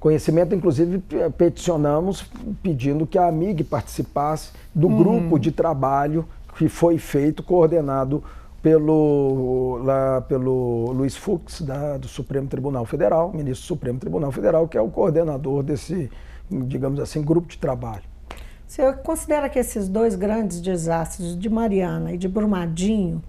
conhecimento, 0.00 0.54
inclusive 0.54 1.02
peticionamos 1.36 2.24
pedindo 2.62 3.06
que 3.06 3.18
a 3.18 3.28
AMIG 3.28 3.62
participasse 3.62 4.50
do 4.74 4.88
uhum. 4.88 4.96
grupo 4.96 5.38
de 5.38 5.52
trabalho 5.52 6.26
que 6.56 6.68
foi 6.68 6.98
feito, 6.98 7.42
coordenado 7.42 8.24
pelo, 8.62 9.78
lá, 9.84 10.20
pelo 10.22 10.90
Luiz 10.92 11.16
Fux, 11.16 11.60
da, 11.62 11.98
do 11.98 12.08
Supremo 12.08 12.48
Tribunal 12.48 12.84
Federal, 12.84 13.32
ministro 13.32 13.64
do 13.64 13.68
Supremo 13.68 13.98
Tribunal 13.98 14.32
Federal, 14.32 14.66
que 14.66 14.76
é 14.76 14.80
o 14.80 14.88
coordenador 14.88 15.62
desse, 15.62 16.10
digamos 16.50 16.98
assim, 16.98 17.22
grupo 17.22 17.48
de 17.48 17.58
trabalho. 17.58 18.02
Você 18.66 18.92
considera 18.92 19.48
que 19.48 19.58
esses 19.58 19.88
dois 19.88 20.14
grandes 20.14 20.60
desastres, 20.60 21.36
de 21.36 21.48
Mariana 21.48 22.12
e 22.12 22.18
de 22.18 22.28
Brumadinho, 22.28 23.22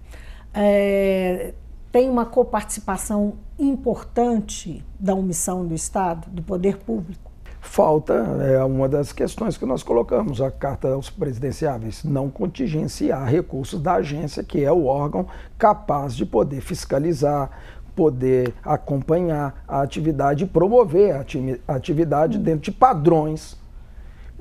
é, 0.54 1.54
tem 1.92 2.08
uma 2.08 2.24
coparticipação 2.24 3.34
importante 3.58 4.82
da 4.98 5.14
omissão 5.14 5.66
do 5.66 5.74
Estado, 5.74 6.28
do 6.30 6.42
poder 6.42 6.78
público? 6.78 7.30
Falta, 7.60 8.14
é 8.14 8.64
uma 8.64 8.88
das 8.88 9.12
questões 9.12 9.56
que 9.56 9.64
nós 9.64 9.82
colocamos, 9.84 10.40
a 10.40 10.50
Carta 10.50 10.88
aos 10.88 11.10
Presidenciáveis, 11.10 12.02
não 12.02 12.28
contingenciar 12.28 13.28
recursos 13.28 13.80
da 13.80 13.94
agência, 13.94 14.42
que 14.42 14.64
é 14.64 14.72
o 14.72 14.86
órgão 14.86 15.26
capaz 15.56 16.16
de 16.16 16.26
poder 16.26 16.60
fiscalizar, 16.60 17.50
poder 17.94 18.52
acompanhar 18.64 19.62
a 19.68 19.82
atividade 19.82 20.44
e 20.44 20.46
promover 20.46 21.14
a 21.14 21.74
atividade 21.74 22.38
dentro 22.38 22.62
de 22.62 22.72
padrões 22.72 23.61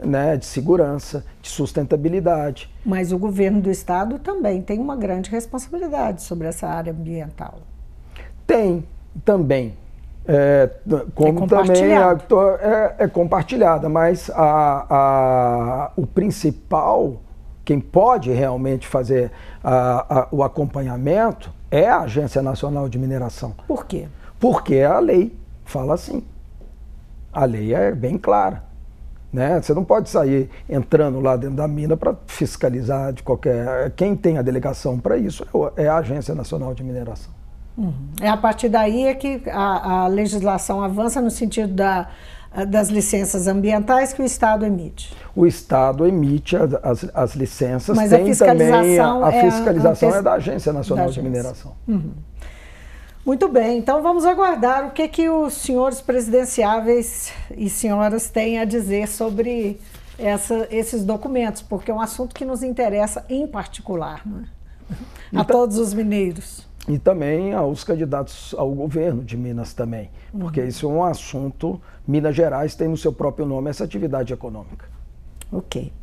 né, 0.04 0.38
de 0.38 0.46
segurança, 0.46 1.24
de 1.42 1.50
sustentabilidade. 1.50 2.70
Mas 2.86 3.12
o 3.12 3.18
governo 3.18 3.62
do 3.62 3.70
estado 3.70 4.20
também 4.20 4.62
tem 4.62 4.80
uma 4.80 4.96
grande 4.96 5.30
responsabilidade 5.30 6.22
sobre 6.24 6.48
essa 6.48 6.68
área 6.68 6.92
ambiental. 6.92 7.60
Tem, 8.46 8.84
também. 9.24 9.78
É, 10.28 10.70
como 11.16 11.46
é 11.46 11.48
também 11.48 11.84
é, 11.94 12.96
é, 13.00 13.08
compartilhada, 13.08 13.90
mas 13.90 14.30
a, 14.30 14.86
a, 14.90 15.92
o 15.96 16.06
principal, 16.06 17.16
quem 17.66 17.80
pode 17.80 18.32
realmente 18.32 18.88
fazer 18.88 19.32
a, 19.64 20.28
o 20.32 20.44
acompanhamento 20.44 21.52
é 21.72 21.90
a 21.90 22.02
Agência 22.02 22.42
Nacional 22.42 22.88
de 22.88 23.00
Mineração. 23.00 23.56
Por 23.68 23.86
quê? 23.86 24.08
Porque 24.40 24.80
a 24.82 25.00
lei 25.00 25.36
fala 25.66 25.96
assim. 25.96 26.24
A 27.34 27.46
lei 27.46 27.74
é 27.74 27.92
bem 27.92 28.18
clara. 28.18 28.71
Né? 29.32 29.62
Você 29.62 29.74
não 29.74 29.84
pode 29.84 30.10
sair 30.10 30.50
entrando 30.70 31.20
lá 31.22 31.38
dentro 31.38 31.56
da 31.56 31.68
mina 31.68 31.96
para 31.96 32.16
fiscalizar 32.28 33.14
de 33.14 33.24
qualquer. 33.24 33.92
Quem 33.92 34.16
tem 34.16 34.38
a 34.38 34.42
delegação 34.42 35.00
para 35.00 35.18
isso 35.18 35.46
é, 35.78 35.84
é 35.84 35.88
a 35.88 35.98
Agência 35.98 36.36
Nacional 36.36 36.74
de 36.74 36.84
Mineração. 36.84 37.34
Uhum. 37.78 37.94
É 38.22 38.28
a 38.28 38.36
partir 38.36 38.68
daí 38.68 39.08
é 39.08 39.14
que 39.14 39.42
a, 39.50 40.04
a 40.04 40.08
legislação 40.08 40.84
avança 40.84 41.22
no 41.22 41.32
sentido 41.32 41.74
da, 41.74 42.10
das 42.68 42.90
licenças 42.90 43.48
ambientais 43.48 44.12
que 44.12 44.22
o 44.22 44.26
Estado 44.26 44.66
emite. 44.66 45.14
O 45.34 45.48
Estado 45.48 46.06
emite 46.06 46.58
as, 46.84 47.10
as 47.14 47.34
licenças, 47.34 47.96
Mas 47.96 48.10
tem 48.10 48.24
a 48.24 48.26
fiscalização 48.26 49.22
também 49.22 49.40
a, 49.40 49.46
a 49.46 49.52
fiscalização 49.52 50.10
é, 50.10 50.14
a, 50.14 50.18
é 50.18 50.22
da 50.22 50.34
Agência 50.34 50.74
Nacional 50.74 51.06
da 51.06 51.10
agência. 51.10 51.24
de 51.24 51.30
Mineração. 51.30 51.74
Uhum. 51.88 52.12
Muito 53.24 53.48
bem, 53.48 53.78
então 53.78 54.02
vamos 54.02 54.26
aguardar 54.26 54.88
o 54.88 54.92
que, 54.92 55.08
que 55.08 55.30
os 55.30 55.54
senhores 55.54 56.02
presidenciáveis 56.02 57.32
e 57.56 57.70
senhoras 57.70 58.30
têm 58.32 58.58
a 58.58 58.66
dizer 58.66 59.08
sobre 59.08 59.80
essa, 60.18 60.68
esses 60.72 61.04
documentos, 61.04 61.62
porque 61.62 61.92
é 61.92 61.94
um 61.94 62.02
assunto 62.02 62.34
que 62.34 62.44
nos 62.44 62.64
interessa 62.64 63.24
em 63.30 63.46
particular, 63.48 64.26
né? 64.26 64.46
a 64.90 64.96
então, 65.42 65.46
todos 65.46 65.78
os 65.78 65.94
mineiros. 65.94 66.68
E 66.88 66.98
também 66.98 67.54
aos 67.54 67.84
candidatos 67.84 68.56
ao 68.58 68.72
governo 68.72 69.24
de 69.24 69.38
Minas 69.38 69.72
também, 69.72 70.10
porque 70.32 70.62
uhum. 70.62 70.68
isso 70.68 70.88
é 70.88 70.90
um 70.90 71.04
assunto, 71.04 71.80
Minas 72.08 72.36
Gerais 72.36 72.74
tem 72.74 72.88
no 72.88 72.98
seu 72.98 73.14
próprio 73.14 73.46
nome 73.46 73.70
essa 73.70 73.84
atividade 73.84 74.34
econômica. 74.34 74.88
Ok. 75.52 75.94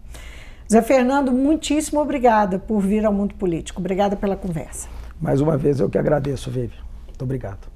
Zé 0.70 0.82
Fernando, 0.82 1.32
muitíssimo 1.32 2.00
obrigada 2.00 2.60
por 2.60 2.80
vir 2.80 3.04
ao 3.04 3.12
Mundo 3.12 3.34
Político. 3.34 3.80
Obrigada 3.80 4.14
pela 4.14 4.36
conversa. 4.36 4.88
Mais 5.20 5.40
uma 5.40 5.56
vez 5.56 5.80
eu 5.80 5.88
que 5.88 5.98
agradeço, 5.98 6.50
Vivi. 6.50 6.87
Muito 7.18 7.24
obrigado. 7.24 7.66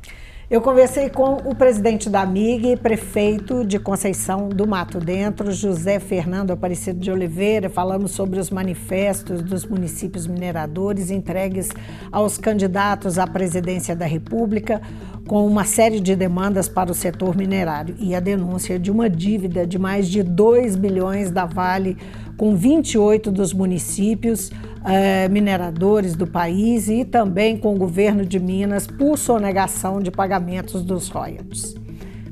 Eu 0.48 0.60
conversei 0.60 1.08
com 1.08 1.36
o 1.36 1.54
presidente 1.54 2.08
da 2.08 2.24
MIG, 2.24 2.76
prefeito 2.76 3.64
de 3.64 3.78
Conceição 3.78 4.48
do 4.48 4.66
Mato 4.68 5.00
Dentro, 5.00 5.50
José 5.50 5.98
Fernando 5.98 6.52
Aparecido 6.52 7.00
de 7.00 7.10
Oliveira. 7.10 7.68
Falamos 7.68 8.12
sobre 8.12 8.38
os 8.38 8.50
manifestos 8.50 9.42
dos 9.42 9.64
municípios 9.64 10.26
mineradores 10.26 11.10
entregues 11.10 11.70
aos 12.12 12.36
candidatos 12.38 13.18
à 13.18 13.26
presidência 13.26 13.96
da 13.96 14.04
República, 14.04 14.80
com 15.26 15.46
uma 15.46 15.64
série 15.64 16.00
de 16.00 16.16
demandas 16.16 16.68
para 16.68 16.90
o 16.90 16.94
setor 16.94 17.36
minerário 17.36 17.94
e 17.98 18.14
a 18.14 18.20
denúncia 18.20 18.78
de 18.78 18.90
uma 18.90 19.08
dívida 19.08 19.66
de 19.66 19.78
mais 19.78 20.08
de 20.08 20.22
2 20.22 20.76
bilhões 20.76 21.30
da 21.30 21.44
Vale 21.44 21.96
com 22.36 22.56
28 22.56 23.30
dos 23.30 23.52
municípios 23.52 24.50
eh, 24.84 25.28
mineradores 25.28 26.16
do 26.16 26.26
país 26.26 26.88
e 26.88 27.04
também 27.04 27.56
com 27.56 27.74
o 27.74 27.78
governo 27.78 28.24
de 28.24 28.40
Minas 28.40 28.86
por 28.86 29.16
sonegação 29.16 30.00
de 30.00 30.10
pagamentos 30.10 30.82
dos 30.82 31.08
royalties. 31.08 31.74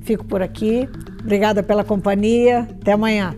Fico 0.02 0.24
por 0.24 0.42
aqui. 0.42 0.88
Obrigada 1.20 1.62
pela 1.62 1.84
companhia. 1.84 2.66
Até 2.80 2.92
amanhã. 2.92 3.36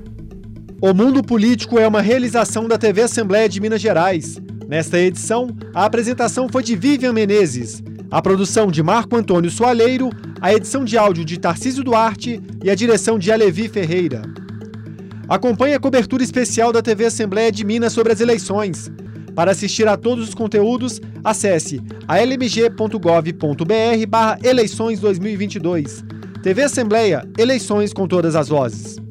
O 0.80 0.94
Mundo 0.94 1.22
Político 1.22 1.78
é 1.78 1.86
uma 1.86 2.00
realização 2.00 2.66
da 2.66 2.78
TV 2.78 3.02
Assembleia 3.02 3.48
de 3.48 3.60
Minas 3.60 3.80
Gerais. 3.80 4.40
Nesta 4.66 4.98
edição, 4.98 5.54
a 5.74 5.84
apresentação 5.84 6.48
foi 6.48 6.62
de 6.62 6.74
Vivian 6.74 7.12
Menezes, 7.12 7.82
a 8.12 8.20
produção 8.20 8.70
de 8.70 8.82
Marco 8.82 9.16
Antônio 9.16 9.50
Soaleiro, 9.50 10.10
a 10.38 10.52
edição 10.52 10.84
de 10.84 10.98
áudio 10.98 11.24
de 11.24 11.40
Tarcísio 11.40 11.82
Duarte 11.82 12.42
e 12.62 12.70
a 12.70 12.74
direção 12.74 13.18
de 13.18 13.32
Alevi 13.32 13.68
Ferreira. 13.68 14.20
Acompanhe 15.26 15.72
a 15.72 15.80
cobertura 15.80 16.22
especial 16.22 16.74
da 16.74 16.82
TV 16.82 17.06
Assembleia 17.06 17.50
de 17.50 17.64
Minas 17.64 17.94
sobre 17.94 18.12
as 18.12 18.20
eleições. 18.20 18.92
Para 19.34 19.52
assistir 19.52 19.88
a 19.88 19.96
todos 19.96 20.28
os 20.28 20.34
conteúdos, 20.34 21.00
acesse 21.24 21.80
almg.gov.br 22.06 24.06
barra 24.06 24.38
eleições 24.44 25.00
2022. 25.00 26.04
TV 26.42 26.64
Assembleia, 26.64 27.26
eleições 27.38 27.94
com 27.94 28.06
todas 28.06 28.36
as 28.36 28.50
vozes. 28.50 29.01